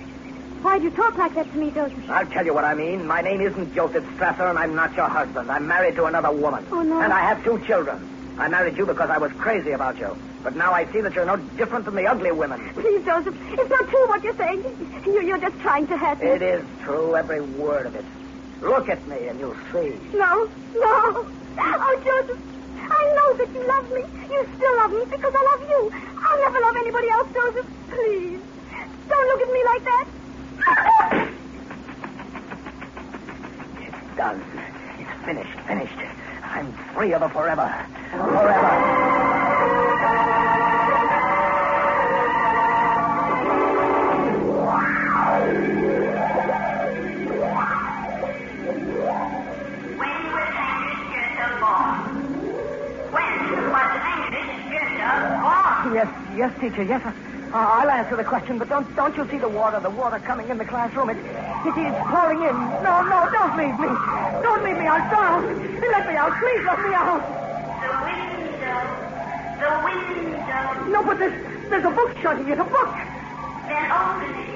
Why 0.62 0.78
do 0.80 0.86
you 0.86 0.92
talk 0.92 1.18
like 1.18 1.34
that 1.36 1.52
to 1.52 1.58
me, 1.58 1.72
Joseph? 1.72 2.04
I'll 2.10 2.28
tell 2.28 2.46
you 2.46 2.54
what 2.54 2.66
I 2.66 2.74
mean. 2.74 3.08
My 3.08 3.22
name 3.22 3.42
isn't 3.42 3.74
Joseph 3.74 4.04
Strasser, 4.18 4.50
and 4.50 4.58
I'm 4.58 4.76
not 4.76 4.96
your 4.98 5.08
husband. 5.10 5.50
I'm 5.52 5.68
married 5.68 5.96
to 5.96 6.06
another 6.06 6.32
woman. 6.32 6.66
Oh, 6.72 6.82
no. 6.82 7.00
And 7.02 7.14
I 7.14 7.22
have 7.22 7.44
two 7.44 7.60
children. 7.68 8.02
I 8.38 8.48
married 8.50 8.78
you 8.78 8.86
because 8.86 9.10
I 9.10 9.18
was 9.18 9.32
crazy 9.38 9.72
about 9.72 10.00
you. 10.00 10.16
But 10.44 10.56
now 10.56 10.72
I 10.72 10.86
see 10.94 11.02
that 11.02 11.14
you're 11.16 11.26
no 11.26 11.38
different 11.58 11.86
from 11.86 11.96
the 11.96 12.06
ugly 12.06 12.32
women. 12.32 12.62
Please, 12.76 13.02
Joseph, 13.06 13.34
it's 13.34 13.70
not 13.70 13.86
true 13.90 14.06
what 14.08 14.24
you're 14.24 14.38
saying. 14.38 14.62
You, 15.06 15.22
you're 15.26 15.42
just 15.42 15.58
trying 15.62 15.88
to 15.88 15.98
hurt 15.98 16.22
me. 16.22 16.30
It 16.30 16.42
is 16.42 16.64
true, 16.84 17.16
every 17.16 17.42
word 17.42 17.88
of 17.88 17.96
it. 17.96 18.06
Look 18.62 18.90
at 18.90 19.08
me 19.08 19.28
and 19.28 19.40
you'll 19.40 19.58
see. 19.74 19.90
No, 20.14 20.32
no. 20.74 20.94
Oh, 21.58 21.96
Joseph, 22.06 22.42
I 22.78 23.02
know 23.18 23.30
that 23.42 23.50
you 23.54 23.62
love 23.66 23.88
me. 23.94 24.04
You 24.30 24.40
still 24.56 24.76
love 24.86 24.92
me 24.94 25.04
because 25.10 25.34
I 25.34 25.44
love 25.50 25.62
you. 25.66 25.80
I'll 25.94 26.42
never 26.46 26.60
love 26.62 26.76
anybody 26.78 27.10
else, 27.18 27.30
Joseph. 27.34 27.68
Please, 27.90 28.42
don't 29.10 29.28
look 29.34 29.42
at 29.42 29.52
me 29.54 29.62
like 29.66 29.84
that. 29.86 30.06
It's 33.80 34.18
done. 34.18 34.42
It's 35.00 35.26
finished, 35.26 35.60
finished. 35.68 36.00
I'm 36.44 36.74
free 36.94 37.14
of 37.14 37.22
her 37.22 37.30
forever. 37.30 37.74
Forever. 38.12 39.78
When 49.98 50.18
was 50.34 50.52
Heinrich 50.60 51.02
Goethe? 51.14 51.62
When 53.14 53.34
was 53.72 53.92
Heinrich 54.06 54.52
Goethe? 54.72 55.94
Yes, 55.94 56.10
yes, 56.38 56.52
teacher, 56.60 56.84
yes. 56.84 57.02
Uh, 57.48 57.56
I'll 57.56 57.90
answer 57.90 58.16
the 58.18 58.24
question, 58.24 58.58
but 58.60 58.68
don't 58.68 58.84
don't 58.96 59.16
you 59.16 59.28
see 59.30 59.38
the 59.38 59.48
water, 59.48 59.80
the 59.80 59.90
water 59.90 60.20
coming 60.20 60.50
in 60.50 60.58
the 60.58 60.66
classroom? 60.66 61.10
It, 61.10 61.18
it 61.18 61.78
is 61.80 61.96
pouring 62.12 62.44
in. 62.44 62.56
No, 62.84 63.02
no, 63.08 63.24
don't 63.32 63.56
leave 63.56 63.80
me. 63.80 63.88
Don't 64.44 64.64
leave 64.64 64.78
me. 64.78 64.86
I'll 64.86 65.08
drown. 65.10 65.48
Let 65.80 66.08
me 66.08 66.16
out. 66.20 66.34
Please 66.44 66.64
let 66.68 66.80
me 66.84 66.92
out. 66.94 67.24
The 67.80 67.92
window. 68.04 68.84
The 69.64 69.72
window. 69.88 70.92
No, 70.92 71.00
but 71.08 71.20
there's, 71.20 71.38
there's 71.70 71.86
a 71.86 71.92
book 71.92 72.12
shutting 72.22 72.50
it, 72.50 72.60
a 72.60 72.64
book. 72.66 72.92
Then 73.72 73.92
open 73.96 74.28
it. 74.28 74.48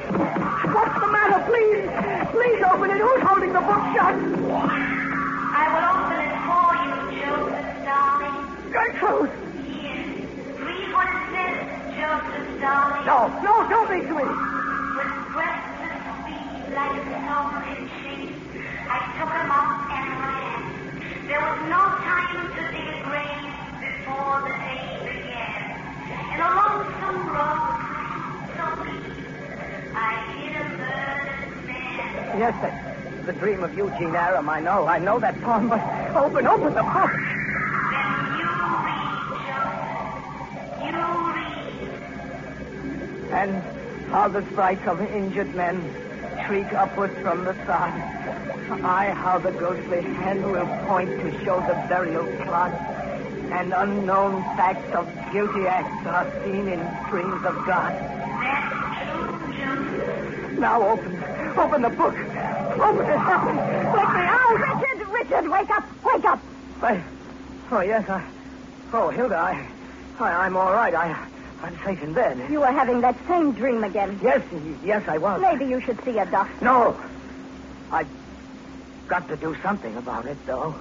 What's 0.76 0.96
the 1.00 1.08
matter? 1.08 1.40
Please, 1.48 1.88
please 2.32 2.60
open 2.72 2.92
it. 2.92 3.00
Who's 3.00 3.24
holding 3.24 3.54
the 3.54 3.62
book 3.62 3.84
shut? 3.96 4.16
I 5.54 5.64
will 5.72 5.88
open 5.96 6.20
it 6.28 6.36
for 6.44 6.76
you, 6.84 6.92
Joseph, 7.24 7.72
darling. 7.88 8.36
Gertrude. 8.72 9.32
Here. 9.68 10.04
Read 10.60 10.92
what 10.92 11.08
it 11.08 11.24
says, 11.32 11.60
Joseph, 11.96 12.50
darling. 12.62 13.06
No, 13.06 13.27
no, 13.41 13.53
don't 13.70 13.89
make 13.89 14.06
me. 14.06 14.22
With 14.22 15.13
breathless 15.34 16.01
speed, 16.22 16.62
like 16.77 16.94
a 16.94 17.18
song 17.25 17.65
in 17.74 17.82
shape, 18.00 18.38
I 18.86 18.98
took 19.18 19.32
him 19.34 19.50
up 19.50 19.70
and 19.89 20.08
ran. 20.22 20.62
There 21.27 21.41
was 21.41 21.60
no 21.74 21.82
time 22.06 22.53
to 22.53 22.62
dig 22.70 22.86
a 22.86 22.98
grave 23.01 23.50
before 23.82 24.38
the 24.46 24.53
day 24.62 24.94
began. 25.10 25.82
In 26.32 26.39
a 26.39 26.50
lonesome 26.53 27.22
road, 27.34 27.82
so 28.56 28.65
bleak, 28.77 29.10
I 29.98 30.12
hit 30.38 30.53
a 30.53 30.65
murdered 30.77 31.51
man. 31.65 32.39
Yes, 32.39 32.53
that's 32.62 33.25
the 33.25 33.34
dream 33.34 33.63
of 33.63 33.75
Eugene 33.75 34.15
Aram. 34.15 34.50
I 34.50 34.60
know. 34.62 34.86
I 34.86 35.00
know 35.00 35.20
that 35.20 35.39
poem, 35.41 35.70
but 35.70 35.82
open, 36.15 36.48
open 36.48 36.74
the 36.74 36.84
book. 36.84 37.12
And 43.42 43.60
how 44.12 44.28
the 44.28 44.46
sprites 44.52 44.86
of 44.86 45.02
injured 45.02 45.56
men 45.56 45.82
shriek 46.46 46.72
upwards 46.74 47.18
from 47.24 47.44
the 47.44 47.56
sod. 47.66 47.92
Aye, 48.86 49.16
how 49.18 49.40
the 49.40 49.52
ghostly 49.52 50.02
hand 50.02 50.46
will 50.46 50.68
point 50.86 51.10
to 51.10 51.32
show 51.44 51.60
the 51.62 51.74
burial 51.90 52.28
plot. 52.44 52.72
And 53.52 53.74
unknown 53.74 54.44
facts 54.56 54.94
of 54.94 55.08
guilty 55.34 55.66
acts 55.66 56.06
are 56.06 56.32
seen 56.44 56.68
in 56.68 56.80
dreams 57.10 57.44
of 57.44 57.56
God. 57.66 57.94
Now 60.60 60.88
open, 60.88 61.24
open 61.58 61.82
the 61.82 61.90
book. 61.90 62.14
Open 62.14 63.06
it, 63.10 63.22
open. 63.26 63.56
Let 63.98 64.08
me 64.14 64.22
out. 64.38 64.54
Richard, 64.54 65.08
Richard, 65.08 65.50
wake 65.50 65.70
up, 65.72 66.04
wake 66.06 66.26
up. 66.26 66.40
I, 66.84 67.04
oh, 67.72 67.82
yes, 67.82 68.08
I... 68.08 68.24
Oh, 68.94 69.10
Hilda, 69.10 69.36
I, 69.36 69.68
I, 70.20 70.46
I'm 70.46 70.56
all 70.56 70.72
right. 70.74 70.94
I, 70.94 71.28
I'm 71.63 71.77
safe 71.86 72.01
in 72.01 72.13
bed. 72.13 72.38
You 72.50 72.62
were 72.62 72.72
having 72.72 73.01
that 73.01 73.18
same 73.27 73.53
dream 73.53 73.84
again. 73.84 74.20
Yes, 74.24 74.41
yes, 74.84 75.03
I 75.08 75.18
was. 75.18 75.41
Maybe 75.41 75.65
you 75.65 75.80
should 75.82 76.00
see 76.03 76.18
a 76.18 76.25
doctor. 76.25 76.65
No. 76.65 77.00
I've 77.91 78.10
got 79.08 79.27
to 79.27 79.38
do 79.38 79.56
something 79.62 79.96
about 79.96 80.25
it, 80.25 80.38
though. 80.48 80.75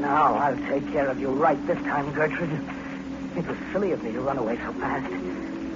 Now 0.00 0.34
I'll 0.34 0.56
take 0.68 0.90
care 0.92 1.08
of 1.08 1.20
you 1.20 1.28
right 1.28 1.64
this 1.66 1.78
time, 1.78 2.12
Gertrude. 2.12 2.52
It 3.36 3.46
was 3.46 3.56
silly 3.72 3.92
of 3.92 4.02
me 4.02 4.12
to 4.12 4.20
run 4.20 4.38
away 4.38 4.56
so 4.66 4.72
fast. 4.74 5.12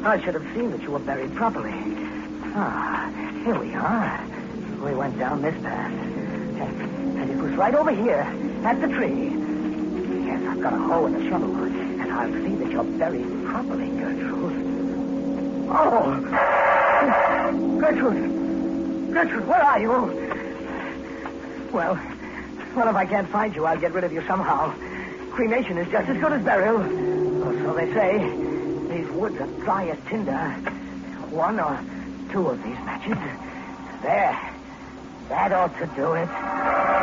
I 0.04 0.22
should 0.24 0.34
have 0.34 0.46
seen 0.54 0.70
that 0.72 0.82
you 0.82 0.90
were 0.90 0.98
buried 0.98 1.34
properly. 1.34 1.72
Ah, 2.56 3.10
here 3.44 3.58
we 3.58 3.72
are. 3.74 4.26
We 4.82 4.94
went 4.94 5.18
down 5.18 5.40
this 5.40 5.54
path. 5.62 6.13
Right 7.56 7.75
over 7.75 7.92
here, 7.92 8.26
at 8.64 8.80
the 8.80 8.88
tree. 8.88 9.30
Yes, 10.26 10.42
I've 10.49 10.61
got 10.61 10.73
a 10.73 10.76
hoe 10.76 11.06
and 11.06 11.16
a 11.16 11.28
shovel, 11.30 11.54
and 11.54 12.12
I'll 12.12 12.32
see 12.32 12.56
that 12.56 12.70
you're 12.70 12.84
buried 12.84 13.44
properly, 13.46 13.88
Gertrude. 13.90 15.68
Oh! 15.70 16.20
Gertrude! 17.80 19.14
Gertrude, 19.14 19.46
where 19.46 19.62
are 19.62 19.80
you? 19.80 19.90
Well, 21.73 21.99
well, 22.75 22.88
if 22.88 22.96
I 22.96 23.06
can't 23.06 23.28
find 23.28 23.54
you, 23.54 23.64
I'll 23.66 23.78
get 23.78 23.92
rid 23.92 24.02
of 24.02 24.12
you 24.12 24.23
somehow. 24.26 24.75
Cremation 25.30 25.78
is 25.78 25.88
just 25.92 26.08
as 26.08 26.20
good 26.20 26.32
as 26.32 26.42
burial. 26.44 26.78
Or 27.44 27.52
so 27.62 27.73
they 27.75 27.92
say. 27.92 28.18
These 28.94 29.08
woods 29.12 29.37
are 29.40 29.46
dry 29.62 29.88
as 29.88 29.99
tinder. 30.08 30.49
One 31.30 31.61
or 31.61 31.78
two 32.32 32.49
of 32.49 32.62
these 32.64 32.78
matches. 32.84 33.16
There. 34.02 34.38
That 35.28 35.52
ought 35.52 35.78
to 35.78 35.87
do 35.94 36.14
it. 36.14 36.93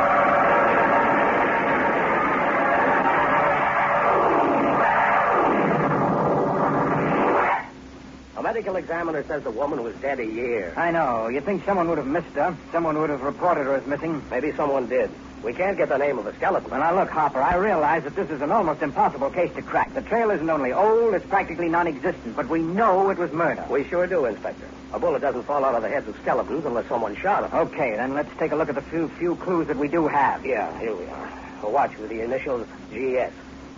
Medical 8.52 8.76
examiner 8.76 9.24
says 9.24 9.42
the 9.44 9.52
woman 9.52 9.82
was 9.82 9.96
dead 10.02 10.20
a 10.20 10.26
year. 10.26 10.74
I 10.76 10.92
know. 10.92 11.30
You'd 11.30 11.46
think 11.46 11.64
someone 11.64 11.88
would 11.88 11.98
have 11.98 12.06
missed 12.06 12.36
her. 12.36 12.54
Someone 12.74 13.00
would 13.00 13.10
have 13.10 13.22
reported 13.22 13.64
her 13.64 13.76
as 13.76 13.88
missing. 13.88 14.22
Maybe 14.30 14.52
someone 14.52 14.88
did. 14.88 15.10
We 15.42 15.54
can't 15.54 15.78
get 15.78 15.88
the 15.88 15.98
name 15.98 16.20
of 16.20 16.26
the 16.26 16.34
skeleton. 16.34 16.70
Well, 16.70 16.82
now, 16.82 16.94
look, 16.94 17.10
Hopper, 17.10 17.42
I 17.42 17.56
realize 17.56 18.04
that 18.04 18.14
this 18.14 18.30
is 18.30 18.42
an 18.42 18.52
almost 18.52 18.82
impossible 18.82 19.30
case 19.30 19.54
to 19.56 19.62
crack. 19.62 19.94
The 19.94 20.02
trail 20.02 20.32
isn't 20.32 20.50
only 20.50 20.74
old, 20.74 21.14
it's 21.14 21.26
practically 21.28 21.70
non-existent, 21.70 22.36
but 22.36 22.50
we 22.50 22.60
know 22.60 23.10
it 23.10 23.18
was 23.18 23.32
murder. 23.32 23.66
We 23.70 23.86
sure 23.86 24.06
do, 24.06 24.26
Inspector. 24.26 24.68
A 24.92 25.00
bullet 25.00 25.22
doesn't 25.22 25.44
fall 25.44 25.64
out 25.64 25.74
of 25.74 25.82
the 25.82 25.88
heads 25.88 26.10
of 26.10 26.18
skeletons 26.18 26.66
unless 26.66 26.88
someone 26.88 27.16
shot 27.16 27.50
him. 27.50 27.58
Okay, 27.58 27.96
then 27.96 28.14
let's 28.14 28.38
take 28.38 28.52
a 28.52 28.58
look 28.58 28.68
at 28.68 28.76
the 28.76 28.82
few 28.82 29.08
few 29.18 29.38
clues 29.38 29.68
that 29.68 29.78
we 29.78 29.88
do 29.88 30.10
have. 30.10 30.46
Yeah, 30.46 30.78
here 30.78 30.94
we 30.94 31.06
are. 31.06 31.32
A 31.64 31.70
watch 31.70 31.98
with 31.98 32.10
the 32.10 32.20
initials 32.20 32.68
GS. 32.90 33.32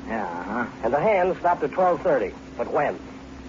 Yeah, 0.07 0.43
huh? 0.43 0.65
And 0.83 0.91
the 0.91 0.99
hand 0.99 1.37
stopped 1.37 1.61
at 1.61 1.69
12.30. 1.69 2.33
But 2.57 2.73
when? 2.73 2.97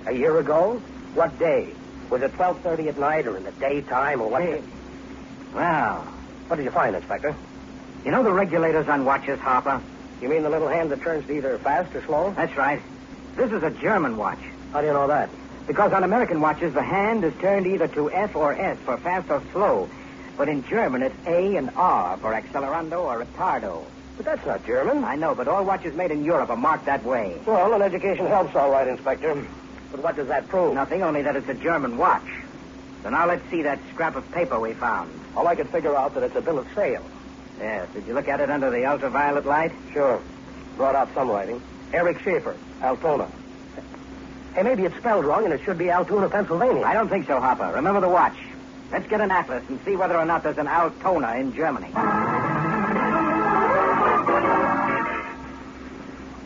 A 0.06 0.12
year 0.12 0.38
ago? 0.38 0.82
What 1.14 1.38
day? 1.38 1.72
Was 2.10 2.22
it 2.22 2.32
12.30 2.34 2.88
at 2.88 2.98
night 2.98 3.26
or 3.26 3.36
in 3.36 3.44
the 3.44 3.52
daytime 3.52 4.20
or 4.20 4.28
what? 4.28 4.42
Hey. 4.42 4.62
Well, 5.54 6.02
What 6.48 6.56
did 6.56 6.64
you 6.64 6.70
find, 6.70 6.94
Inspector? 6.96 7.34
you 8.04 8.10
know 8.10 8.22
the 8.22 8.32
regulators 8.32 8.86
on 8.88 9.04
watches, 9.04 9.38
Harper? 9.40 9.80
You 10.20 10.28
mean 10.28 10.42
the 10.42 10.50
little 10.50 10.68
hand 10.68 10.90
that 10.92 11.00
turns 11.02 11.26
to 11.26 11.32
either 11.32 11.58
fast 11.58 11.94
or 11.94 12.02
slow? 12.04 12.32
That's 12.36 12.56
right. 12.56 12.80
This 13.36 13.50
is 13.50 13.62
a 13.62 13.70
German 13.70 14.16
watch. 14.16 14.38
How 14.72 14.80
do 14.80 14.86
you 14.88 14.92
know 14.92 15.06
that? 15.08 15.30
Because 15.66 15.92
on 15.92 16.04
American 16.04 16.40
watches, 16.40 16.74
the 16.74 16.82
hand 16.82 17.24
is 17.24 17.32
turned 17.40 17.66
either 17.66 17.88
to 17.88 18.10
F 18.10 18.36
or 18.36 18.52
S 18.54 18.78
for 18.84 18.98
fast 18.98 19.30
or 19.30 19.42
slow. 19.52 19.88
But 20.36 20.48
in 20.48 20.62
German, 20.64 21.02
it's 21.02 21.14
A 21.26 21.56
and 21.56 21.70
R 21.76 22.18
for 22.18 22.32
accelerando 22.32 22.98
or 23.02 23.24
retardo. 23.24 23.84
But 24.16 24.26
that's 24.26 24.46
not 24.46 24.66
German. 24.66 25.02
I 25.04 25.16
know, 25.16 25.34
but 25.34 25.48
all 25.48 25.64
watches 25.64 25.94
made 25.94 26.10
in 26.10 26.24
Europe 26.24 26.50
are 26.50 26.56
marked 26.56 26.86
that 26.86 27.02
way. 27.04 27.40
Well, 27.46 27.72
an 27.72 27.82
education 27.82 28.26
helps 28.26 28.54
all 28.54 28.70
right, 28.70 28.86
Inspector. 28.86 29.46
But 29.94 30.02
what 30.02 30.16
does 30.16 30.26
that 30.26 30.48
prove? 30.48 30.74
Nothing, 30.74 31.04
only 31.04 31.22
that 31.22 31.36
it's 31.36 31.48
a 31.48 31.54
German 31.54 31.96
watch. 31.96 32.26
So 33.04 33.10
now 33.10 33.28
let's 33.28 33.48
see 33.48 33.62
that 33.62 33.78
scrap 33.92 34.16
of 34.16 34.28
paper 34.32 34.58
we 34.58 34.72
found. 34.72 35.08
All 35.36 35.46
I 35.46 35.54
could 35.54 35.68
figure 35.68 35.94
out 35.94 36.14
that 36.14 36.24
it's 36.24 36.34
a 36.34 36.40
bill 36.40 36.58
of 36.58 36.66
sale. 36.74 37.04
Yes, 37.60 37.88
did 37.94 38.04
you 38.04 38.12
look 38.12 38.26
at 38.26 38.40
it 38.40 38.50
under 38.50 38.70
the 38.70 38.86
ultraviolet 38.86 39.46
light? 39.46 39.70
Sure. 39.92 40.20
Brought 40.76 40.96
out 40.96 41.14
some 41.14 41.30
writing. 41.30 41.62
Eric 41.92 42.18
Schaefer, 42.22 42.56
Altona. 42.82 43.30
Hey, 44.56 44.64
maybe 44.64 44.84
it's 44.84 44.96
spelled 44.96 45.26
wrong 45.26 45.44
and 45.44 45.54
it 45.54 45.60
should 45.64 45.78
be 45.78 45.90
Altoona, 45.90 46.28
Pennsylvania. 46.28 46.82
I 46.82 46.94
don't 46.94 47.08
think 47.08 47.28
so, 47.28 47.38
Hopper. 47.38 47.70
Remember 47.76 48.00
the 48.00 48.08
watch. 48.08 48.36
Let's 48.90 49.06
get 49.06 49.20
an 49.20 49.30
atlas 49.30 49.62
and 49.68 49.78
see 49.84 49.94
whether 49.94 50.16
or 50.16 50.24
not 50.24 50.42
there's 50.42 50.58
an 50.58 50.66
Altona 50.66 51.36
in 51.36 51.54
Germany. 51.54 51.92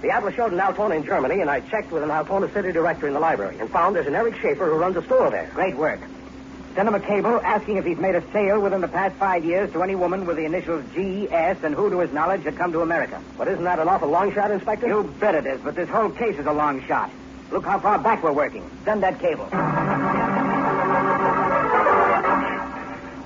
The 0.00 0.11
atlas 0.11 0.35
showed 0.37 0.52
an 0.52 0.61
Altona 0.61 0.95
in 0.95 1.05
Germany, 1.05 1.40
and 1.40 1.50
I 1.50 1.61
checked 1.61 1.90
with 1.90 2.05
an 2.05 2.11
Altona 2.11 2.52
city 2.52 2.71
director 2.71 3.09
in 3.09 3.14
the 3.14 3.21
library 3.21 3.59
and 3.59 3.69
found 3.69 3.97
there's 3.97 4.07
an 4.07 4.14
Eric 4.14 4.37
Schaefer 4.37 4.67
who 4.67 4.76
runs 4.76 4.97
a 4.97 5.02
store 5.02 5.28
there. 5.31 5.50
Great 5.55 5.76
work. 5.76 6.00
Send 6.76 6.87
him 6.87 6.95
a 6.95 7.00
cable 7.00 7.40
asking 7.40 7.78
if 7.78 7.85
he's 7.85 7.99
made 7.99 8.14
a 8.14 8.23
sale 8.31 8.61
within 8.61 8.81
the 8.81 8.87
past 8.87 9.17
five 9.17 9.45
years 9.45 9.73
to 9.73 9.83
any 9.83 9.97
woman 9.97 10.25
with 10.26 10.37
the 10.37 10.45
initials 10.45 10.85
G, 10.95 11.28
S, 11.28 11.57
and 11.64 11.75
who, 11.75 11.90
to 11.90 11.99
his 11.99 12.12
knowledge, 12.12 12.45
had 12.45 12.57
come 12.57 12.71
to 12.71 12.83
America. 12.83 13.21
But 13.37 13.49
isn't 13.49 13.64
that 13.64 13.81
an 13.81 13.88
awful 13.88 14.09
long 14.09 14.33
shot, 14.33 14.52
Inspector? 14.52 14.87
You 14.87 15.02
bet 15.19 15.35
it 15.35 15.47
is, 15.47 15.61
but 15.62 15.75
this 15.75 15.88
whole 15.88 16.11
case 16.11 16.38
is 16.38 16.47
a 16.47 16.52
long 16.52 16.81
shot. 16.87 17.11
Look 17.50 17.64
how 17.64 17.81
far 17.81 17.99
back 17.99 18.23
we're 18.23 18.31
working. 18.31 18.71
Send 18.85 19.02
that 19.02 19.19
cable. 19.19 19.47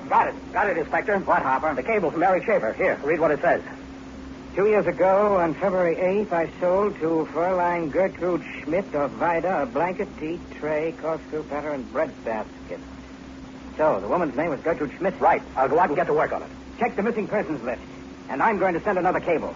Got 0.09 0.29
it. 0.29 0.53
Got 0.53 0.69
it, 0.69 0.77
Inspector. 0.79 1.19
What, 1.19 1.43
Hopper? 1.43 1.75
The 1.75 1.83
cable 1.83 2.09
from 2.09 2.23
Eric 2.23 2.45
Schaefer. 2.45 2.73
Here, 2.73 2.99
read 3.03 3.19
what 3.19 3.29
it 3.29 3.41
says. 3.41 3.61
Two 4.55 4.67
years 4.67 4.85
ago, 4.85 5.37
on 5.41 5.55
February 5.55 5.95
8th, 5.97 6.31
I 6.31 6.45
sold 6.61 6.93
to 6.99 7.27
Fräulein 7.33 7.91
Gertrude 7.91 8.43
Schmidt 8.61 8.85
of 8.93 9.09
Vida 9.13 9.63
a 9.63 9.65
blanket, 9.65 10.07
tea 10.19 10.39
tray, 10.59 10.91
corkscrew 11.01 11.41
platter, 11.49 11.73
and 11.73 11.91
bread 11.91 12.13
basket. 12.23 12.79
So, 13.77 13.97
the 13.99 14.07
woman's 14.07 14.35
name 14.37 14.51
was 14.51 14.59
Gertrude 14.63 14.91
Schmidt? 14.99 15.19
Right. 15.19 15.41
I'll 15.57 15.69
go 15.69 15.79
out 15.79 15.87
and 15.87 15.95
get 15.97 16.05
to 16.05 16.13
work 16.13 16.31
on 16.33 16.43
it. 16.43 16.51
Check 16.77 16.95
the 16.95 17.01
missing 17.01 17.27
persons 17.27 17.63
list. 17.63 17.81
And 18.29 18.43
I'm 18.43 18.59
going 18.59 18.75
to 18.75 18.83
send 18.83 18.99
another 18.99 19.19
cable. 19.19 19.49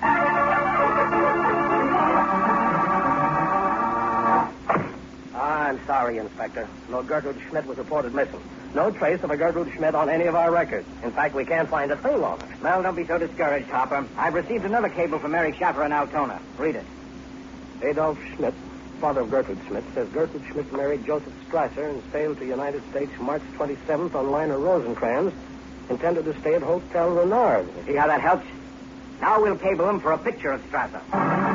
I'm 5.37 5.79
sorry, 5.85 6.17
Inspector. 6.17 6.67
No 6.89 7.03
Gertrude 7.03 7.39
Schmidt 7.49 7.67
was 7.67 7.77
reported 7.77 8.15
missing. 8.15 8.41
No 8.73 8.91
trace 8.91 9.23
of 9.23 9.31
a 9.31 9.37
Gertrude 9.37 9.73
Schmidt 9.73 9.95
on 9.95 10.09
any 10.09 10.25
of 10.25 10.35
our 10.35 10.51
records. 10.51 10.87
In 11.03 11.11
fact, 11.11 11.33
we 11.33 11.45
can't 11.45 11.69
find 11.69 11.91
a 11.91 11.97
thing 11.97 12.23
on 12.23 12.39
her. 12.39 12.57
Well, 12.61 12.83
don't 12.83 12.95
be 12.95 13.05
so 13.05 13.17
discouraged, 13.17 13.69
Hopper. 13.69 14.05
I've 14.17 14.33
received 14.33 14.65
another 14.65 14.89
cable 14.89 15.19
from 15.19 15.33
Eric 15.33 15.55
Schaefer 15.55 15.83
in 15.83 15.93
Altona. 15.93 16.39
Read 16.57 16.75
it. 16.75 16.85
Adolf 17.81 18.19
Schmidt, 18.35 18.53
father 18.99 19.21
of 19.21 19.31
Gertrude 19.31 19.59
Schmidt, 19.67 19.83
says 19.93 20.09
Gertrude 20.09 20.43
Schmidt 20.51 20.71
married 20.73 21.05
Joseph 21.05 21.33
Strasser 21.47 21.89
and 21.89 22.03
sailed 22.11 22.37
to 22.39 22.45
United 22.45 22.87
States 22.91 23.11
March 23.19 23.43
27th 23.55 24.15
on 24.15 24.31
liner 24.31 24.59
Rosencrantz, 24.59 25.35
intended 25.89 26.25
to 26.25 26.39
stay 26.41 26.55
at 26.55 26.61
Hotel 26.61 27.09
Renard. 27.09 27.67
See 27.85 27.95
how 27.95 28.07
that 28.07 28.21
helps? 28.21 28.45
Now 29.21 29.41
we'll 29.41 29.57
cable 29.57 29.89
him 29.89 29.99
for 29.99 30.11
a 30.11 30.17
picture 30.17 30.51
of 30.51 30.61
Strasser. 30.69 31.46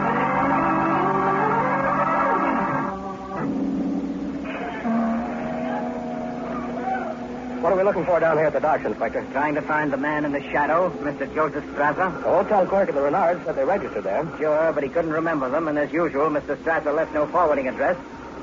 What 7.62 7.72
are 7.72 7.76
we 7.76 7.84
looking 7.84 8.04
for 8.04 8.18
down 8.18 8.38
here 8.38 8.46
at 8.46 8.54
the 8.54 8.58
docks, 8.58 8.84
Inspector? 8.84 9.24
Trying 9.30 9.54
to 9.54 9.62
find 9.62 9.92
the 9.92 9.96
man 9.96 10.24
in 10.24 10.32
the 10.32 10.42
shadow, 10.50 10.90
Mr. 10.98 11.32
Joseph 11.32 11.62
Strasser. 11.66 12.12
The 12.20 12.28
hotel 12.28 12.66
clerk 12.66 12.88
at 12.88 12.94
the 12.96 13.00
Renard 13.00 13.44
said 13.44 13.54
they 13.54 13.64
registered 13.64 14.02
there. 14.02 14.28
Sure, 14.36 14.72
but 14.72 14.82
he 14.82 14.88
couldn't 14.88 15.12
remember 15.12 15.48
them, 15.48 15.68
and 15.68 15.78
as 15.78 15.92
usual, 15.92 16.28
Mr. 16.28 16.56
Strasser 16.56 16.92
left 16.92 17.14
no 17.14 17.24
forwarding 17.28 17.68
address. 17.68 17.96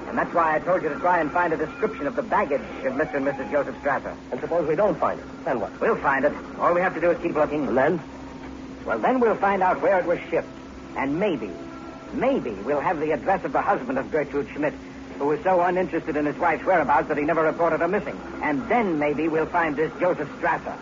And 0.07 0.17
that's 0.17 0.33
why 0.33 0.55
I 0.55 0.59
told 0.59 0.83
you 0.83 0.87
to 0.87 0.95
try 0.95 1.19
and 1.19 1.29
find 1.33 1.51
a 1.51 1.57
description 1.57 2.07
of 2.07 2.15
the 2.15 2.23
baggage 2.23 2.61
of 2.85 2.93
Mr. 2.93 3.15
and 3.15 3.25
Mrs. 3.25 3.51
Joseph 3.51 3.75
Strasser. 3.83 4.15
And 4.31 4.39
suppose 4.39 4.65
we 4.65 4.77
don't 4.77 4.97
find 4.97 5.19
it. 5.19 5.25
Then 5.43 5.59
what? 5.59 5.77
We'll 5.81 5.97
find 5.97 6.23
it. 6.23 6.31
All 6.57 6.73
we 6.73 6.79
have 6.79 6.93
to 6.95 7.01
do 7.01 7.11
is 7.11 7.21
keep 7.21 7.35
looking. 7.35 7.67
And 7.67 7.77
then? 7.77 8.01
Well, 8.85 8.99
then 8.99 9.19
we'll 9.19 9.35
find 9.35 9.61
out 9.61 9.81
where 9.81 9.99
it 9.99 10.05
was 10.05 10.19
shipped. 10.29 10.47
And 10.95 11.19
maybe, 11.19 11.51
maybe 12.13 12.51
we'll 12.51 12.79
have 12.79 13.01
the 13.01 13.11
address 13.11 13.43
of 13.43 13.51
the 13.51 13.61
husband 13.61 13.99
of 13.99 14.09
Gertrude 14.11 14.47
Schmidt, 14.55 14.73
who 15.19 15.25
was 15.25 15.43
so 15.43 15.61
uninterested 15.61 16.15
in 16.15 16.25
his 16.25 16.37
wife's 16.37 16.65
whereabouts 16.65 17.09
that 17.09 17.17
he 17.17 17.23
never 17.25 17.43
reported 17.43 17.81
her 17.81 17.87
missing. 17.89 18.19
And 18.41 18.67
then 18.69 18.97
maybe 18.97 19.27
we'll 19.27 19.45
find 19.45 19.75
this 19.75 19.91
Joseph 19.99 20.29
Strasser, 20.39 20.77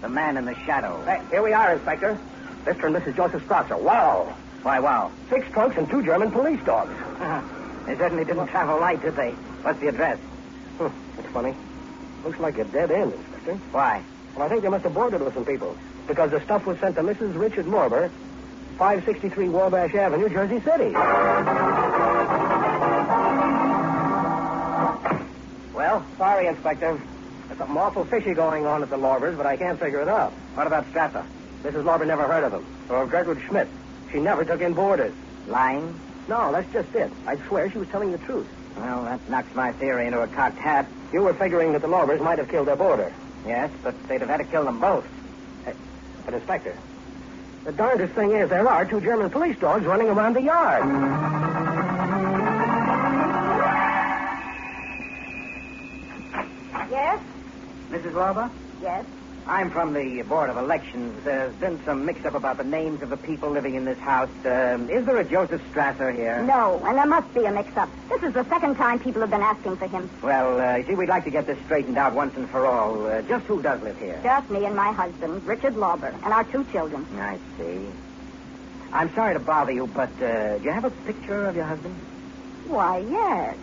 the 0.00 0.08
man 0.08 0.38
in 0.38 0.46
the 0.46 0.54
shadow. 0.64 1.00
Hey, 1.04 1.20
here 1.30 1.42
we 1.42 1.52
are, 1.52 1.74
Inspector. 1.74 2.18
Mr. 2.64 2.86
and 2.86 2.96
Mrs. 2.96 3.16
Joseph 3.16 3.46
Strasser. 3.46 3.78
Wow. 3.78 4.34
Why, 4.62 4.80
wow. 4.80 5.12
Six 5.28 5.46
trunks 5.52 5.76
and 5.76 5.88
two 5.90 6.02
German 6.02 6.30
police 6.30 6.60
dogs. 6.64 6.94
they 7.86 7.96
certainly 7.96 8.24
didn't 8.24 8.46
travel 8.46 8.80
light, 8.80 9.02
did 9.02 9.14
they? 9.14 9.32
What's 9.62 9.78
the 9.80 9.88
address? 9.88 10.18
Hmm, 10.78 10.88
that's 11.16 11.28
funny. 11.28 11.54
Looks 12.24 12.38
like 12.38 12.56
a 12.58 12.64
dead 12.64 12.90
end, 12.90 13.12
Inspector. 13.12 13.54
Why? 13.72 14.02
Well, 14.34 14.46
I 14.46 14.48
think 14.48 14.62
they 14.62 14.68
must 14.68 14.84
have 14.84 14.94
boarded 14.94 15.20
with 15.20 15.34
some 15.34 15.44
people. 15.44 15.76
Because 16.06 16.30
the 16.30 16.40
stuff 16.40 16.64
was 16.64 16.78
sent 16.78 16.94
to 16.96 17.02
Mrs. 17.02 17.38
Richard 17.38 17.66
Lauber, 17.66 18.10
563 18.78 19.50
Wabash 19.50 19.94
Avenue, 19.94 20.30
Jersey 20.30 20.60
City. 20.60 20.94
Sorry, 26.22 26.46
Inspector. 26.46 27.02
There's 27.48 27.58
something 27.58 27.76
awful 27.76 28.04
fishy 28.04 28.32
going 28.32 28.64
on 28.64 28.80
at 28.84 28.90
the 28.90 28.96
Laubers, 28.96 29.36
but 29.36 29.44
I 29.44 29.56
can't 29.56 29.76
figure 29.76 30.00
it 30.00 30.06
out. 30.06 30.30
What 30.54 30.68
about 30.68 30.86
Strasser? 30.92 31.26
Mrs. 31.64 31.84
Lauber 31.84 32.04
never 32.04 32.22
heard 32.28 32.44
of 32.44 32.52
him. 32.52 32.64
Or 32.88 33.02
of 33.02 33.10
Gertrude 33.10 33.42
Schmidt. 33.48 33.66
She 34.12 34.20
never 34.20 34.44
took 34.44 34.60
in 34.60 34.72
boarders. 34.72 35.12
Lying? 35.48 35.98
No, 36.28 36.52
that's 36.52 36.72
just 36.72 36.94
it. 36.94 37.10
I'd 37.26 37.44
swear 37.48 37.68
she 37.72 37.78
was 37.78 37.88
telling 37.88 38.12
the 38.12 38.18
truth. 38.18 38.46
Well, 38.76 39.02
that 39.02 39.28
knocks 39.28 39.52
my 39.56 39.72
theory 39.72 40.06
into 40.06 40.20
a 40.20 40.28
cocked 40.28 40.58
hat. 40.58 40.86
You 41.12 41.22
were 41.22 41.34
figuring 41.34 41.72
that 41.72 41.82
the 41.82 41.88
Laubers 41.88 42.20
might 42.20 42.38
have 42.38 42.48
killed 42.48 42.68
their 42.68 42.76
boarder. 42.76 43.12
Yes, 43.44 43.72
but 43.82 44.00
they'd 44.06 44.20
have 44.20 44.30
had 44.30 44.36
to 44.36 44.44
kill 44.44 44.64
them 44.64 44.78
both. 44.78 45.04
Hey, 45.64 45.74
but, 46.24 46.34
Inspector, 46.34 46.78
the 47.64 47.72
darndest 47.72 48.14
thing 48.14 48.30
is 48.30 48.48
there 48.48 48.68
are 48.68 48.84
two 48.84 49.00
German 49.00 49.28
police 49.28 49.58
dogs 49.58 49.84
running 49.84 50.08
around 50.08 50.36
the 50.36 50.42
yard. 50.42 51.51
Mrs. 58.02 58.14
Lauber? 58.14 58.50
Yes. 58.80 59.04
I'm 59.46 59.70
from 59.70 59.92
the 59.92 60.22
Board 60.22 60.50
of 60.50 60.56
Elections. 60.56 61.22
There's 61.24 61.54
been 61.56 61.80
some 61.84 62.04
mix-up 62.04 62.34
about 62.34 62.58
the 62.58 62.64
names 62.64 63.00
of 63.02 63.10
the 63.10 63.16
people 63.16 63.50
living 63.50 63.74
in 63.76 63.84
this 63.84 63.98
house. 63.98 64.30
Um, 64.44 64.88
is 64.90 65.04
there 65.06 65.16
a 65.18 65.24
Joseph 65.24 65.62
Strasser 65.72 66.14
here? 66.14 66.42
No, 66.42 66.80
and 66.84 66.96
there 66.96 67.06
must 67.06 67.32
be 67.34 67.44
a 67.44 67.52
mix-up. 67.52 67.88
This 68.08 68.22
is 68.22 68.34
the 68.34 68.44
second 68.48 68.76
time 68.76 68.98
people 68.98 69.20
have 69.20 69.30
been 69.30 69.40
asking 69.42 69.76
for 69.76 69.86
him. 69.86 70.10
Well, 70.20 70.60
uh, 70.60 70.76
you 70.78 70.86
see, 70.86 70.94
we'd 70.94 71.08
like 71.08 71.24
to 71.24 71.30
get 71.30 71.46
this 71.46 71.58
straightened 71.64 71.96
out 71.96 72.14
once 72.14 72.36
and 72.36 72.48
for 72.50 72.66
all. 72.66 73.06
Uh, 73.06 73.22
just 73.22 73.44
who 73.46 73.62
does 73.62 73.80
live 73.82 73.98
here? 73.98 74.18
Just 74.22 74.50
me 74.50 74.64
and 74.64 74.74
my 74.74 74.92
husband, 74.92 75.44
Richard 75.44 75.76
Lauber, 75.76 76.08
and 76.08 76.32
our 76.32 76.44
two 76.44 76.64
children. 76.72 77.06
I 77.14 77.38
see. 77.56 77.88
I'm 78.92 79.12
sorry 79.14 79.34
to 79.34 79.40
bother 79.40 79.72
you, 79.72 79.86
but 79.86 80.10
uh, 80.22 80.58
do 80.58 80.64
you 80.64 80.72
have 80.72 80.84
a 80.84 80.90
picture 80.90 81.46
of 81.46 81.54
your 81.56 81.66
husband? 81.66 81.94
Why, 82.66 82.98
yes. 82.98 83.56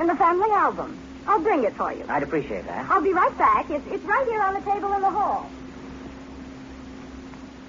In 0.00 0.06
the 0.06 0.16
family 0.16 0.50
album. 0.50 0.98
I'll 1.28 1.40
bring 1.40 1.62
it 1.62 1.74
for 1.74 1.92
you. 1.92 2.04
I'd 2.08 2.22
appreciate 2.22 2.64
that. 2.66 2.90
I'll 2.90 3.02
be 3.02 3.12
right 3.12 3.36
back. 3.36 3.68
It's, 3.70 3.86
it's 3.88 4.04
right 4.04 4.26
here 4.26 4.40
on 4.40 4.54
the 4.54 4.60
table 4.60 4.92
in 4.94 5.02
the 5.02 5.10
hall. 5.10 5.48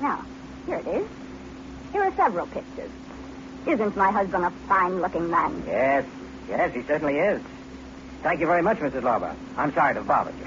Now, 0.02 0.24
here 0.66 0.78
it 0.78 0.88
is. 0.88 1.08
Here 1.92 2.04
are 2.04 2.16
several 2.16 2.48
pictures. 2.48 2.90
Isn't 3.68 3.98
my 3.98 4.12
husband 4.12 4.46
a 4.46 4.52
fine-looking 4.70 5.30
man? 5.30 5.62
Yes, 5.68 6.06
yes, 6.48 6.74
he 6.74 6.84
certainly 6.84 7.18
is. 7.18 7.42
Thank 8.24 8.40
you 8.40 8.48
very 8.48 8.62
much, 8.62 8.78
Mrs. 8.78 9.04
Lauber. 9.04 9.36
I'm 9.58 9.74
sorry 9.74 9.94
to 9.96 10.04
bother 10.04 10.32
you. 10.32 10.46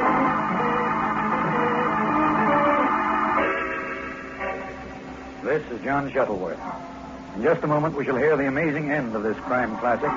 This 5.44 5.70
is 5.70 5.84
John 5.84 6.10
Shuttleworth. 6.12 6.58
In 7.36 7.42
just 7.42 7.62
a 7.62 7.66
moment, 7.66 7.94
we 7.94 8.06
shall 8.06 8.16
hear 8.16 8.38
the 8.38 8.46
amazing 8.46 8.90
end 8.90 9.14
of 9.14 9.22
this 9.22 9.36
crime 9.38 9.76
classic, 9.78 10.10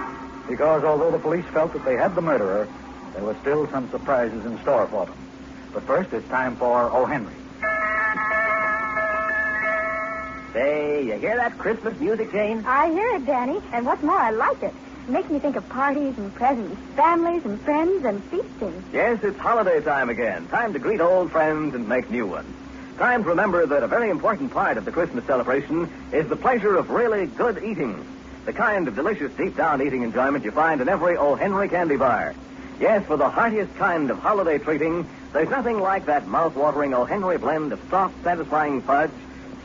because 0.48 0.86
although 0.86 1.12
the 1.12 1.20
police 1.20 1.46
felt 1.52 1.74
that 1.74 1.84
they 1.84 1.96
had 1.96 2.16
the 2.16 2.22
murderer, 2.22 2.70
there 3.16 3.24
were 3.24 3.36
still 3.42 3.68
some 3.70 3.90
surprises 3.90 4.46
in 4.46 4.62
store 4.62 4.88
for 4.88 5.06
them. 5.06 5.18
But 5.74 5.84
first, 5.84 6.14
it's 6.14 6.28
time 6.30 6.56
for 6.58 6.92
O. 6.92 7.06
Henry. 7.06 7.34
Say, 10.54 11.04
you 11.04 11.14
hear 11.16 11.36
that 11.36 11.58
Christmas 11.58 12.00
music, 12.00 12.32
Jane? 12.32 12.64
I 12.66 12.92
hear 12.92 13.16
it, 13.16 13.26
Danny. 13.26 13.62
And 13.74 13.86
what's 13.86 14.04
more, 14.04 14.18
I 14.18 14.32
like 14.32 14.64
it. 14.64 14.74
It 15.08 15.12
makes 15.12 15.30
me 15.30 15.40
think 15.40 15.56
of 15.56 15.68
parties 15.70 16.18
and 16.18 16.34
presents, 16.34 16.80
families 16.96 17.44
and 17.46 17.60
friends 17.62 18.06
and 18.06 18.24
feasting. 18.26 18.84
Yes, 18.94 19.20
it's 19.24 19.38
holiday 19.38 19.82
time 19.82 20.10
again. 20.10 20.48
Time 20.48 20.74
to 20.74 20.80
greet 20.80 21.02
old 21.02 21.32
friends 21.32 21.76
and 21.76 21.88
make 21.88 22.10
new 22.10 22.26
ones. 22.26 22.54
Time 22.98 23.24
to 23.24 23.30
remember 23.30 23.66
that 23.66 23.84
a 23.84 23.88
very 23.88 24.10
important 24.10 24.52
part 24.52 24.78
of 24.78 24.86
the 24.86 24.92
Christmas 24.92 25.26
celebration 25.26 25.92
is 26.14 26.28
the 26.28 26.36
pleasure 26.38 26.76
of 26.76 26.90
really 26.90 27.28
good 27.28 27.64
eating. 27.64 28.06
The 28.46 28.54
kind 28.54 28.88
of 28.88 28.96
delicious 28.96 29.34
deep 29.34 29.58
down 29.58 29.82
eating 29.82 30.04
enjoyment 30.04 30.46
you 30.46 30.52
find 30.52 30.80
in 30.80 30.88
every 30.88 31.18
O. 31.18 31.36
Henry 31.36 31.68
candy 31.68 31.98
bar. 31.98 32.34
Yes, 32.80 33.06
for 33.06 33.16
the 33.16 33.30
heartiest 33.30 33.74
kind 33.76 34.12
of 34.12 34.20
holiday 34.20 34.58
treating, 34.58 35.08
there's 35.32 35.50
nothing 35.50 35.80
like 35.80 36.08
that 36.08 36.28
mouth-watering 36.28 36.94
O. 36.94 37.06
Henry 37.06 37.38
blend 37.38 37.72
of 37.72 37.80
soft, 37.90 38.22
satisfying 38.24 38.82
fudge, 38.82 39.12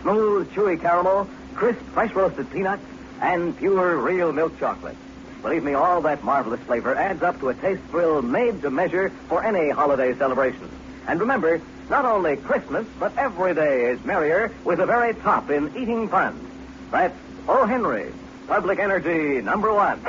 smooth, 0.03 0.51
chewy 0.53 0.81
caramel, 0.81 1.29
crisp, 1.55 1.81
fresh 1.93 2.15
roasted 2.15 2.51
peanuts, 2.51 2.85
and 3.21 3.57
pure, 3.59 3.97
real 3.97 4.33
milk 4.33 4.59
chocolate. 4.61 4.97
Believe 5.43 5.65
me, 5.65 5.75
all 5.75 6.01
that 6.03 6.23
marvelous 6.23 6.61
flavor 6.61 6.95
adds 6.95 7.23
up 7.23 7.41
to 7.41 7.49
a 7.49 7.55
taste 7.55 7.83
thrill 7.91 8.23
made 8.23 8.63
to 8.63 8.71
measure 8.71 9.11
for 9.29 9.43
any 9.43 9.71
holiday 9.71 10.15
celebration. 10.15 10.71
And 11.09 11.19
remember, 11.19 11.61
not 11.89 12.05
only 12.05 12.37
Christmas, 12.37 12.87
but 13.01 13.17
every 13.17 13.55
day 13.55 13.87
is 13.87 14.05
merrier 14.05 14.53
with 14.65 14.79
the 14.79 14.87
very 14.87 15.15
top 15.15 15.51
in 15.51 15.77
eating 15.77 16.09
fun. 16.09 16.39
That's 16.93 17.17
O. 17.49 17.67
Henry, 17.67 18.13
Public 18.47 18.79
Energy 18.79 19.43
number 19.43 19.73
one. 19.73 20.01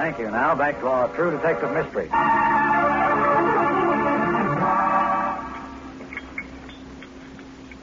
Thank 0.00 0.18
you. 0.18 0.30
Now 0.30 0.54
back 0.54 0.80
to 0.80 0.88
our 0.88 1.08
true 1.14 1.30
detective 1.30 1.72
mystery. 1.72 2.08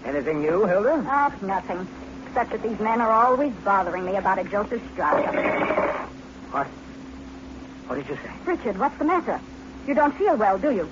Anything 0.04 0.42
new, 0.42 0.66
Hilda? 0.66 1.06
Oh, 1.08 1.46
nothing. 1.46 1.88
Except 2.26 2.50
that 2.54 2.64
these 2.64 2.80
men 2.80 3.02
are 3.02 3.12
always 3.12 3.54
bothering 3.64 4.04
me 4.04 4.16
about 4.16 4.40
a 4.40 4.44
Joseph 4.46 4.82
Strauss. 4.94 5.24
What? 6.50 6.66
What 7.86 7.98
did 7.98 8.10
you 8.10 8.16
say? 8.16 8.32
Richard, 8.48 8.80
what's 8.80 8.98
the 8.98 9.06
matter? 9.06 9.40
You 9.86 9.94
don't 9.94 10.16
feel 10.16 10.36
well, 10.36 10.58
do 10.58 10.72
you? 10.72 10.90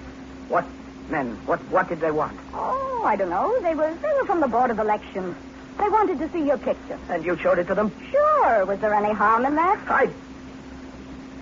What 0.48 0.66
men? 1.10 1.38
What 1.48 1.60
what 1.72 1.90
did 1.90 2.02
they 2.02 2.12
want? 2.12 2.40
Oh, 2.54 3.02
I 3.04 3.16
don't 3.16 3.32
know. 3.32 3.60
They 3.62 3.74
were 3.74 3.92
they 3.96 4.14
were 4.14 4.26
from 4.28 4.42
the 4.42 4.48
Board 4.48 4.70
of 4.70 4.78
Elections. 4.78 5.36
They 5.80 5.90
wanted 5.90 6.20
to 6.20 6.30
see 6.30 6.46
your 6.46 6.60
picture. 6.60 7.00
And 7.10 7.26
you 7.26 7.36
showed 7.38 7.58
it 7.58 7.66
to 7.66 7.74
them? 7.74 7.92
Sure. 8.12 8.66
Was 8.66 8.80
there 8.80 8.94
any 8.94 9.12
harm 9.12 9.48
in 9.48 9.56
that? 9.56 9.80
I. 9.90 10.14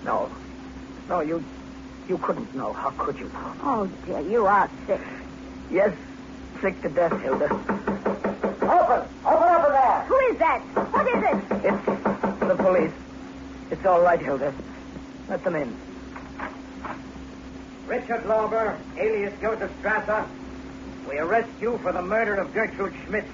No. 0.04 0.30
No, 1.08 1.20
you. 1.20 1.44
You 2.08 2.18
couldn't 2.18 2.54
know. 2.54 2.72
How 2.72 2.90
could 2.90 3.18
you? 3.18 3.30
Oh, 3.62 3.88
dear, 4.04 4.20
you 4.20 4.46
are 4.46 4.70
sick. 4.86 5.00
Yes, 5.70 5.96
sick 6.60 6.80
to 6.82 6.90
death, 6.90 7.18
Hilda. 7.22 7.46
Open! 7.46 9.08
Open 9.24 9.48
up 9.48 9.66
in 9.66 9.72
there! 9.72 10.04
Who 10.06 10.18
is 10.32 10.38
that? 10.38 10.60
What 10.92 11.06
is 11.08 11.22
it? 11.22 11.64
It's 11.64 12.40
the 12.40 12.54
police. 12.56 12.92
It's 13.70 13.86
all 13.86 14.02
right, 14.02 14.20
Hilda. 14.20 14.52
Let 15.28 15.42
them 15.42 15.56
in. 15.56 15.74
Richard 17.86 18.26
Lauber, 18.26 18.78
alias 18.98 19.32
Joseph 19.40 19.72
Strasser, 19.80 20.26
we 21.08 21.18
arrest 21.18 21.50
you 21.60 21.78
for 21.78 21.92
the 21.92 22.02
murder 22.02 22.34
of 22.34 22.52
Gertrude 22.52 22.94
Schmidt 23.04 23.24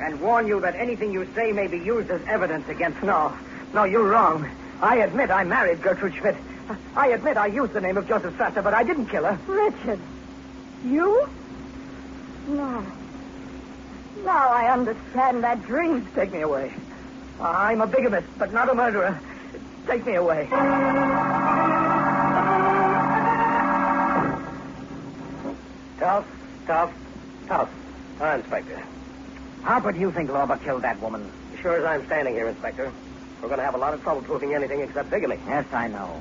and 0.00 0.20
warn 0.20 0.46
you 0.46 0.60
that 0.60 0.74
anything 0.76 1.12
you 1.12 1.28
say 1.34 1.52
may 1.52 1.66
be 1.66 1.78
used 1.78 2.10
as 2.10 2.20
evidence 2.26 2.68
against 2.68 3.02
No, 3.02 3.36
no, 3.72 3.84
you're 3.84 4.08
wrong. 4.08 4.48
I 4.82 4.96
admit 4.98 5.30
I 5.30 5.44
married 5.44 5.82
Gertrude 5.82 6.14
Schmidt. 6.14 6.36
I 6.96 7.08
admit 7.08 7.36
I 7.36 7.46
used 7.46 7.72
the 7.72 7.80
name 7.80 7.96
of 7.96 8.08
Joseph 8.08 8.34
Strasser, 8.36 8.62
but 8.62 8.74
I 8.74 8.82
didn't 8.82 9.06
kill 9.06 9.24
her. 9.24 9.38
Richard. 9.46 10.00
You? 10.84 11.28
No. 12.48 12.86
Now 14.24 14.48
I 14.50 14.72
understand 14.72 15.44
that 15.44 15.62
dream. 15.66 16.06
Take 16.14 16.32
me 16.32 16.42
away. 16.42 16.72
I'm 17.40 17.80
a 17.80 17.86
bigamist, 17.86 18.26
but 18.38 18.52
not 18.52 18.68
a 18.70 18.74
murderer. 18.74 19.20
Take 19.86 20.06
me 20.06 20.14
away. 20.14 20.46
Tough, 25.98 26.26
tough, 26.66 26.92
tough. 27.46 27.70
Ah, 28.20 28.34
Inspector. 28.36 28.82
How 29.62 29.80
do 29.80 29.98
you 29.98 30.10
think 30.12 30.30
Lauber 30.30 30.56
killed 30.58 30.82
that 30.82 31.00
woman? 31.00 31.30
Sure 31.60 31.76
as 31.76 31.84
I'm 31.84 32.06
standing 32.06 32.34
here, 32.34 32.48
Inspector. 32.48 32.90
We're 33.42 33.48
going 33.48 33.58
to 33.58 33.64
have 33.64 33.74
a 33.74 33.78
lot 33.78 33.94
of 33.94 34.02
trouble 34.02 34.22
proving 34.22 34.54
anything 34.54 34.80
except 34.80 35.10
bigamy. 35.10 35.38
Yes, 35.46 35.66
I 35.72 35.88
know. 35.88 36.20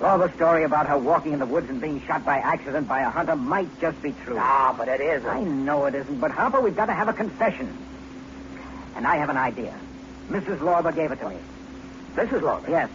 Lauber's 0.00 0.34
story 0.34 0.64
about 0.64 0.86
her 0.88 0.98
walking 0.98 1.32
in 1.32 1.38
the 1.38 1.46
woods 1.46 1.70
and 1.70 1.80
being 1.80 2.00
shot 2.02 2.24
by 2.24 2.38
accident 2.38 2.88
by 2.88 3.00
a 3.00 3.10
hunter 3.10 3.36
might 3.36 3.68
just 3.80 4.00
be 4.02 4.12
true. 4.24 4.36
Ah, 4.38 4.74
but 4.76 4.88
it 4.88 5.00
isn't. 5.00 5.28
I 5.28 5.42
know 5.42 5.84
it 5.86 5.94
isn't, 5.94 6.18
but 6.20 6.30
Harper, 6.30 6.60
we've 6.60 6.74
got 6.74 6.86
to 6.86 6.94
have 6.94 7.08
a 7.08 7.12
confession. 7.12 7.76
And 8.96 9.06
I 9.06 9.16
have 9.16 9.28
an 9.28 9.36
idea. 9.36 9.74
Mrs. 10.28 10.60
Lauber 10.60 10.92
gave 10.92 11.12
it 11.12 11.20
to 11.20 11.28
me. 11.28 11.36
Mrs. 12.14 12.42
Lauber? 12.42 12.70
Yes. 12.70 12.90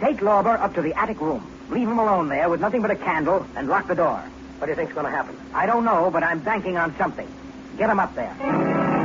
Take 0.00 0.22
Lauber 0.22 0.50
up 0.50 0.74
to 0.74 0.82
the 0.82 0.94
attic 0.94 1.20
room. 1.20 1.46
Leave 1.70 1.88
him 1.88 1.98
alone 1.98 2.28
there 2.28 2.48
with 2.48 2.60
nothing 2.60 2.80
but 2.80 2.90
a 2.90 2.96
candle 2.96 3.44
and 3.56 3.68
lock 3.68 3.88
the 3.88 3.94
door. 3.94 4.22
What 4.58 4.66
do 4.66 4.72
you 4.72 4.76
think's 4.76 4.94
going 4.94 5.06
to 5.06 5.10
happen? 5.10 5.36
I 5.52 5.66
don't 5.66 5.84
know, 5.84 6.10
but 6.10 6.22
I'm 6.22 6.40
banking 6.40 6.76
on 6.76 6.96
something. 6.96 7.28
Get 7.76 7.90
him 7.90 8.00
up 8.00 8.14
there. 8.14 8.97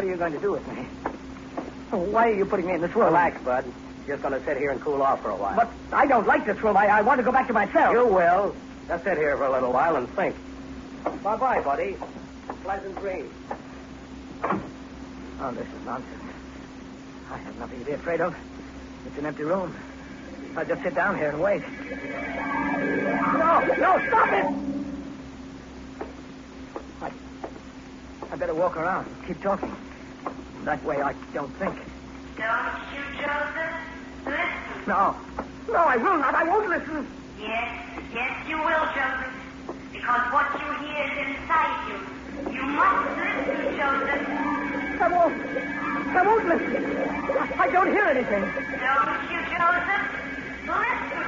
What 0.00 0.06
are 0.06 0.12
you 0.12 0.16
going 0.16 0.32
to 0.32 0.40
do 0.40 0.52
with 0.52 0.66
me? 0.66 0.84
Why 1.90 2.30
are 2.30 2.34
you 2.34 2.46
putting 2.46 2.64
me 2.64 2.72
in 2.72 2.80
this 2.80 2.96
room? 2.96 3.04
Relax, 3.04 3.38
Bud. 3.42 3.70
Just 4.06 4.22
going 4.22 4.32
to 4.32 4.42
sit 4.46 4.56
here 4.56 4.70
and 4.70 4.80
cool 4.80 5.02
off 5.02 5.20
for 5.20 5.28
a 5.28 5.36
while. 5.36 5.54
But 5.54 5.70
I 5.92 6.06
don't 6.06 6.26
like 6.26 6.46
this 6.46 6.58
room. 6.62 6.74
I, 6.74 6.86
I 6.86 7.02
want 7.02 7.18
to 7.18 7.22
go 7.22 7.30
back 7.30 7.46
to 7.48 7.52
my 7.52 7.70
cell. 7.70 7.92
You 7.92 8.06
will. 8.06 8.56
Just 8.88 9.04
sit 9.04 9.18
here 9.18 9.36
for 9.36 9.44
a 9.44 9.52
little 9.52 9.74
while 9.74 9.96
and 9.96 10.08
think. 10.16 10.34
Bye-bye, 11.22 11.60
buddy. 11.60 11.98
Pleasant 12.62 12.98
dreams. 12.98 13.30
Oh, 14.42 15.52
this 15.52 15.66
is 15.66 15.84
nonsense. 15.84 16.22
I 17.30 17.36
have 17.36 17.58
nothing 17.58 17.80
to 17.80 17.84
be 17.84 17.92
afraid 17.92 18.22
of. 18.22 18.34
It's 19.04 19.18
an 19.18 19.26
empty 19.26 19.42
room. 19.42 19.76
I'll 20.56 20.64
just 20.64 20.82
sit 20.82 20.94
down 20.94 21.18
here 21.18 21.28
and 21.28 21.42
wait. 21.42 21.60
No, 23.36 23.60
no, 23.78 24.00
stop 24.08 24.32
it! 24.32 24.46
I, 27.02 27.12
I 28.32 28.36
better 28.36 28.54
walk 28.54 28.78
around. 28.78 29.06
Keep 29.26 29.42
talking. 29.42 29.76
That 30.64 30.84
way 30.84 30.96
I 31.00 31.12
don't 31.32 31.52
think. 31.58 31.74
Don't 32.36 32.80
you, 32.92 33.02
Joseph? 33.16 33.74
Listen. 34.26 34.76
No. 34.86 35.16
No, 35.72 35.80
I 35.88 35.96
will 35.96 36.18
not. 36.18 36.34
I 36.34 36.44
won't 36.44 36.68
listen. 36.68 37.08
Yes, 37.40 37.68
yes, 38.12 38.32
you 38.46 38.56
will, 38.58 38.84
Joseph. 38.92 39.34
Because 39.92 40.24
what 40.32 40.48
you 40.60 40.68
hear 40.84 41.04
is 41.08 41.16
inside 41.32 41.74
you. 41.88 41.98
You 42.52 42.64
must 42.76 43.08
listen, 43.16 43.72
Joseph. 43.80 44.24
I 45.00 45.08
won't. 45.08 45.34
I 45.40 46.20
won't 46.28 46.44
listen. 46.44 46.72
I, 47.40 47.64
I 47.64 47.66
don't 47.72 47.90
hear 47.90 48.06
anything. 48.12 48.44
Don't 48.44 49.20
you, 49.32 49.40
Joseph? 49.48 50.04
Listen. 50.68 51.24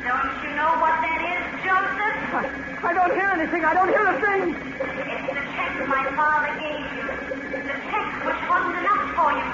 Don't 0.00 0.32
you 0.42 0.50
know 0.56 0.72
what 0.80 0.96
that 1.04 1.20
is, 1.28 1.44
Joseph? 1.60 2.16
I, 2.32 2.88
I 2.88 2.92
don't 2.96 3.12
hear 3.12 3.30
anything. 3.36 3.62
I 3.68 3.74
don't 3.74 3.88
hear 3.92 4.06
a 4.08 4.16
thing. 4.16 4.42
It's 4.80 5.28
the 5.28 5.44
check 5.52 5.72
my 5.88 6.04
father 6.16 6.56
gave 6.56 6.88
you. 6.96 7.29
The 7.60 7.76
check 7.90 8.08
which 8.24 8.40
wasn't 8.48 8.76
enough 8.80 9.04
for 9.16 9.30
you. 9.36 9.44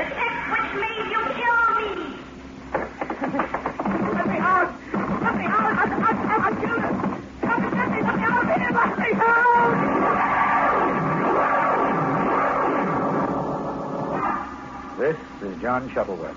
The 0.00 0.06
check 0.16 0.34
which 0.48 0.70
made 0.80 1.06
you 1.12 1.20
kill 1.36 1.60
me. 1.76 1.88
Let 4.14 4.26
me 4.32 4.38
out. 4.40 4.70
Let 5.22 5.34
me 5.36 5.44
out. 5.44 5.64
I, 5.64 5.84
I, 5.84 6.12
I, 6.24 6.36
I'm 6.40 6.56
killed. 6.56 6.84
Let 7.44 7.56
me, 7.60 7.68
let 7.68 7.88
me, 7.92 7.98
let 8.00 8.16
me 8.16 8.24
out 8.24 8.46
here. 8.48 8.72
Let 8.72 8.96
me 8.98 9.10
out. 9.20 9.44
This 14.98 15.18
is 15.42 15.60
John 15.60 15.90
Shuttleworth. 15.92 16.36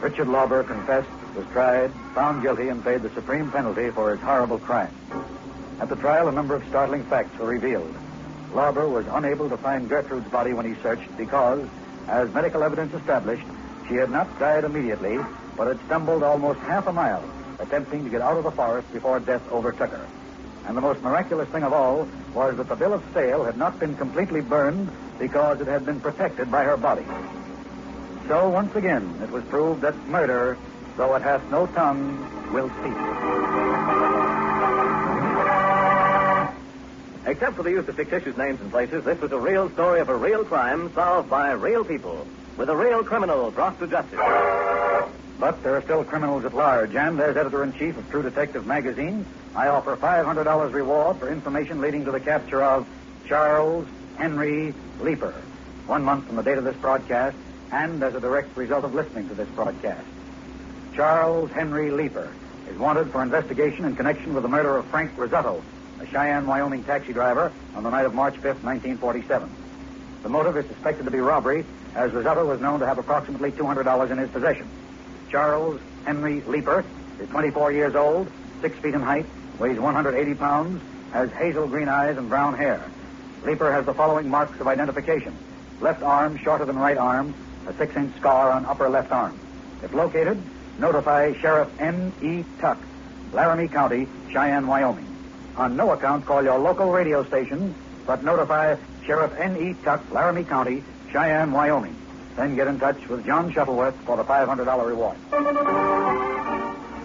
Richard 0.00 0.28
Lauber 0.28 0.64
confessed, 0.64 1.10
was 1.36 1.46
tried, 1.52 1.92
found 2.14 2.42
guilty, 2.42 2.68
and 2.68 2.82
paid 2.82 3.02
the 3.02 3.10
supreme 3.14 3.50
penalty 3.50 3.90
for 3.94 4.12
his 4.12 4.20
horrible 4.24 4.58
crime. 4.58 4.94
At 5.80 5.88
the 5.90 5.96
trial, 5.96 6.28
a 6.28 6.32
number 6.32 6.54
of 6.54 6.66
startling 6.68 7.04
facts 7.04 7.38
were 7.38 7.48
revealed. 7.48 7.94
Lauber 8.54 8.88
was 8.88 9.06
unable 9.10 9.48
to 9.48 9.56
find 9.56 9.88
Gertrude's 9.88 10.28
body 10.30 10.52
when 10.52 10.66
he 10.66 10.80
searched 10.82 11.16
because, 11.16 11.66
as 12.08 12.32
medical 12.32 12.62
evidence 12.62 12.92
established, 12.92 13.46
she 13.88 13.94
had 13.94 14.10
not 14.10 14.38
died 14.38 14.64
immediately, 14.64 15.16
but 15.56 15.68
had 15.68 15.84
stumbled 15.86 16.22
almost 16.22 16.58
half 16.60 16.86
a 16.86 16.92
mile, 16.92 17.24
attempting 17.58 18.04
to 18.04 18.10
get 18.10 18.20
out 18.20 18.36
of 18.36 18.44
the 18.44 18.50
forest 18.50 18.92
before 18.92 19.20
death 19.20 19.42
overtook 19.50 19.90
her. 19.90 20.06
And 20.66 20.76
the 20.76 20.80
most 20.80 21.02
miraculous 21.02 21.48
thing 21.48 21.62
of 21.62 21.72
all 21.72 22.06
was 22.34 22.56
that 22.56 22.68
the 22.68 22.76
bill 22.76 22.92
of 22.92 23.02
sale 23.14 23.44
had 23.44 23.56
not 23.56 23.80
been 23.80 23.96
completely 23.96 24.42
burned 24.42 24.90
because 25.18 25.60
it 25.60 25.66
had 25.66 25.84
been 25.84 26.00
protected 26.00 26.50
by 26.50 26.62
her 26.62 26.76
body. 26.76 27.06
So 28.28 28.48
once 28.48 28.74
again, 28.76 29.18
it 29.22 29.30
was 29.30 29.44
proved 29.46 29.80
that 29.80 29.96
murder, 30.08 30.56
though 30.96 31.14
it 31.16 31.22
hath 31.22 31.50
no 31.50 31.66
tongue, 31.66 32.52
will 32.52 32.68
speak. 32.80 33.71
Except 37.24 37.54
for 37.54 37.62
the 37.62 37.70
use 37.70 37.86
of 37.86 37.94
fictitious 37.94 38.36
names 38.36 38.60
and 38.60 38.70
places, 38.70 39.04
this 39.04 39.20
was 39.20 39.30
a 39.30 39.38
real 39.38 39.70
story 39.70 40.00
of 40.00 40.08
a 40.08 40.16
real 40.16 40.44
crime 40.44 40.92
solved 40.92 41.30
by 41.30 41.52
real 41.52 41.84
people, 41.84 42.26
with 42.56 42.68
a 42.68 42.76
real 42.76 43.04
criminal 43.04 43.50
brought 43.52 43.78
to 43.78 43.86
justice. 43.86 44.18
But 45.38 45.62
there 45.62 45.76
are 45.76 45.82
still 45.82 46.04
criminals 46.04 46.44
at 46.44 46.54
large, 46.54 46.94
and 46.94 47.20
as 47.20 47.36
editor 47.36 47.62
in 47.62 47.72
chief 47.74 47.96
of 47.96 48.10
True 48.10 48.22
Detective 48.22 48.66
magazine, 48.66 49.24
I 49.54 49.68
offer 49.68 49.96
$500 49.96 50.72
reward 50.72 51.18
for 51.18 51.30
information 51.30 51.80
leading 51.80 52.04
to 52.06 52.10
the 52.10 52.20
capture 52.20 52.62
of 52.62 52.88
Charles 53.26 53.86
Henry 54.16 54.74
Leeper, 55.00 55.34
one 55.86 56.04
month 56.04 56.26
from 56.26 56.36
the 56.36 56.42
date 56.42 56.58
of 56.58 56.64
this 56.64 56.76
broadcast, 56.76 57.36
and 57.70 58.02
as 58.02 58.14
a 58.14 58.20
direct 58.20 58.56
result 58.56 58.84
of 58.84 58.94
listening 58.94 59.28
to 59.28 59.34
this 59.34 59.48
broadcast. 59.50 60.06
Charles 60.94 61.50
Henry 61.52 61.90
Leeper 61.90 62.32
is 62.68 62.76
wanted 62.78 63.10
for 63.10 63.22
investigation 63.22 63.84
in 63.84 63.94
connection 63.94 64.34
with 64.34 64.42
the 64.42 64.48
murder 64.48 64.76
of 64.76 64.86
Frank 64.86 65.16
Risotto, 65.16 65.62
a 66.02 66.06
Cheyenne, 66.06 66.46
Wyoming 66.46 66.82
taxi 66.82 67.12
driver, 67.12 67.52
on 67.76 67.84
the 67.84 67.90
night 67.90 68.04
of 68.04 68.14
March 68.14 68.34
5th, 68.34 68.62
1947. 68.64 69.48
The 70.22 70.28
motive 70.28 70.56
is 70.56 70.66
suspected 70.66 71.04
to 71.04 71.10
be 71.10 71.20
robbery, 71.20 71.64
as 71.94 72.12
Risotto 72.12 72.44
was 72.44 72.60
known 72.60 72.80
to 72.80 72.86
have 72.86 72.98
approximately 72.98 73.52
$200 73.52 74.10
in 74.10 74.18
his 74.18 74.30
possession. 74.30 74.68
Charles 75.30 75.80
Henry 76.04 76.40
Leeper 76.42 76.84
is 77.20 77.28
24 77.28 77.72
years 77.72 77.94
old, 77.94 78.28
6 78.62 78.78
feet 78.78 78.94
in 78.94 79.00
height, 79.00 79.26
weighs 79.58 79.78
180 79.78 80.34
pounds, 80.34 80.82
has 81.12 81.30
hazel 81.30 81.68
green 81.68 81.88
eyes 81.88 82.16
and 82.16 82.28
brown 82.28 82.54
hair. 82.54 82.82
Leeper 83.44 83.70
has 83.70 83.86
the 83.86 83.94
following 83.94 84.28
marks 84.28 84.58
of 84.60 84.66
identification. 84.66 85.36
Left 85.80 86.02
arm 86.02 86.36
shorter 86.38 86.64
than 86.64 86.78
right 86.78 86.98
arm, 86.98 87.34
a 87.66 87.72
six-inch 87.74 88.16
scar 88.16 88.50
on 88.50 88.64
upper 88.66 88.88
left 88.88 89.12
arm. 89.12 89.38
If 89.82 89.92
located, 89.92 90.40
notify 90.78 91.34
Sheriff 91.34 91.68
N. 91.80 92.12
E. 92.22 92.44
Tuck, 92.60 92.78
Laramie 93.32 93.68
County, 93.68 94.08
Cheyenne, 94.30 94.66
Wyoming. 94.66 95.11
On 95.56 95.76
no 95.76 95.90
account 95.90 96.24
call 96.24 96.42
your 96.42 96.58
local 96.58 96.90
radio 96.90 97.24
station, 97.24 97.74
but 98.06 98.24
notify 98.24 98.76
Sheriff 99.04 99.32
N.E. 99.38 99.74
Tuck, 99.84 100.02
Laramie 100.10 100.44
County, 100.44 100.82
Cheyenne, 101.10 101.52
Wyoming. 101.52 101.94
Then 102.36 102.56
get 102.56 102.66
in 102.68 102.78
touch 102.78 103.06
with 103.08 103.26
John 103.26 103.52
Shuttleworth 103.52 103.94
for 104.04 104.16
the 104.16 104.24
$500 104.24 104.86
reward. 104.86 105.16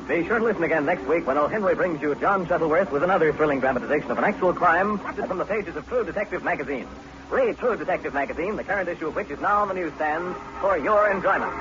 Be 0.08 0.26
sure 0.26 0.40
to 0.40 0.46
listen 0.46 0.64
again 0.64 0.86
next 0.86 1.06
week 1.06 1.28
when 1.28 1.38
O. 1.38 1.48
Henry 1.48 1.76
brings 1.76 2.02
you 2.02 2.16
John 2.16 2.48
Shuttleworth 2.48 2.90
with 2.94 3.04
another 3.04 3.34
thrilling 3.34 3.60
dramatization 3.60 4.10
of 4.10 4.18
an 4.18 4.24
actual 4.24 4.54
crime 4.54 5.00
from 5.00 5.38
the 5.38 5.44
pages 5.44 5.76
of 5.76 5.86
True 5.90 6.06
Detective 6.06 6.46
magazine. 6.46 6.88
Read 7.30 7.58
True 7.58 7.76
Detective 7.76 8.14
magazine, 8.14 8.56
the 8.56 8.64
current 8.64 8.88
issue 8.88 9.08
of 9.08 9.16
which 9.16 9.30
is 9.30 9.42
now 9.42 9.64
on 9.64 9.68
the 9.68 9.74
newsstand 9.74 10.34
for 10.62 10.78
your 10.78 11.12
enjoyment. 11.12 11.52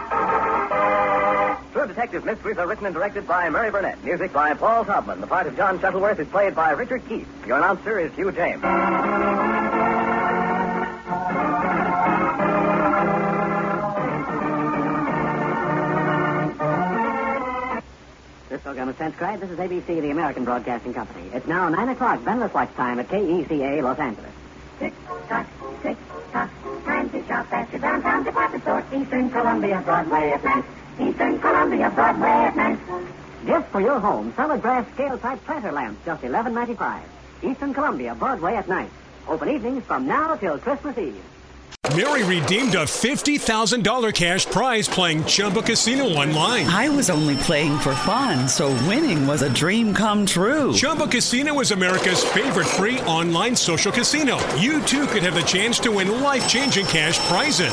True 1.76 1.86
Detective 1.86 2.24
mysteries 2.24 2.56
are 2.56 2.66
written 2.66 2.86
and 2.86 2.94
directed 2.94 3.28
by 3.28 3.50
Mary 3.50 3.70
Burnett. 3.70 4.02
Music 4.02 4.32
by 4.32 4.54
Paul 4.54 4.86
Taubman. 4.86 5.20
The 5.20 5.26
part 5.26 5.46
of 5.46 5.58
John 5.58 5.78
Shuttleworth 5.78 6.18
is 6.18 6.26
played 6.28 6.54
by 6.54 6.70
Richard 6.70 7.06
Keith. 7.06 7.28
Your 7.46 7.58
announcer 7.58 7.98
is 7.98 8.10
Hugh 8.14 8.32
James. 8.32 8.62
This 18.48 18.62
program 18.62 18.88
is 18.88 18.96
transcribed. 18.96 19.42
This 19.42 19.50
is 19.50 19.58
ABC, 19.58 20.00
the 20.00 20.10
American 20.10 20.46
Broadcasting 20.46 20.94
Company. 20.94 21.28
It's 21.34 21.46
now 21.46 21.68
9 21.68 21.90
o'clock, 21.90 22.20
Benrus 22.20 22.54
Watch 22.54 22.74
Time 22.76 23.00
at 23.00 23.08
KECA, 23.08 23.82
Los 23.82 23.98
Angeles. 23.98 24.32
Tick 24.78 24.94
tock, 25.28 25.46
tick 25.82 25.98
tock. 26.32 26.48
Time 26.86 27.10
to 27.10 27.26
shop 27.26 27.52
at 27.52 27.70
your 27.70 27.82
downtown 27.82 28.24
department 28.24 28.62
store, 28.62 28.82
Eastern 28.94 29.28
Columbia, 29.28 29.82
Broadway 29.84 30.30
at 30.30 30.42
Ninth. 30.42 30.64
Eastern 30.98 31.38
Columbia, 31.40 31.90
Broadway 31.94 32.28
at 32.28 32.56
Ninth. 32.56 32.80
Gift 33.44 33.68
for 33.70 33.80
your 33.80 34.00
home, 34.00 34.32
solid 34.35 34.62
brass 34.62 34.87
scale 34.94 35.18
type 35.18 35.44
planter 35.44 35.72
lamps, 35.72 36.04
just 36.04 36.24
eleven 36.24 36.54
ninety 36.54 36.74
five. 36.74 37.04
Eastern 37.42 37.74
Columbia, 37.74 38.14
Broadway 38.14 38.54
at 38.54 38.68
Ninth. 38.68 38.92
Open 39.28 39.48
evenings 39.48 39.85
from 39.85 40.06
now 40.06 40.35
till 40.37 40.59
Christmas 40.59 40.96
Eve. 40.96 41.22
Mary 41.94 42.24
redeemed 42.24 42.74
a 42.74 42.85
$50,000 42.85 44.12
cash 44.12 44.44
prize 44.46 44.88
playing 44.88 45.24
Chumba 45.24 45.62
Casino 45.62 46.04
online. 46.04 46.66
I 46.66 46.88
was 46.88 47.11
only 47.11 47.37
playing 47.37 47.78
for 47.78 47.94
fun, 47.94 48.48
so 48.48 48.68
winning 48.88 49.26
was 49.26 49.42
a 49.42 49.52
dream 49.52 49.94
come 49.94 50.26
true. 50.26 50.72
Chumba 50.74 51.06
Casino 51.06 51.61
is 51.61 51.70
America's 51.70 52.24
favorite 52.24 52.66
free 52.66 53.00
online 53.02 53.54
social 53.54 53.92
casino. 53.92 54.37
You 54.56 54.82
too 54.82 55.06
could 55.06 55.22
have 55.22 55.35
the 55.35 55.42
chance 55.42 55.78
to 55.80 55.92
win 55.92 56.22
life 56.22 56.48
changing 56.48 56.87
cash 56.87 57.18
prizes. 57.28 57.72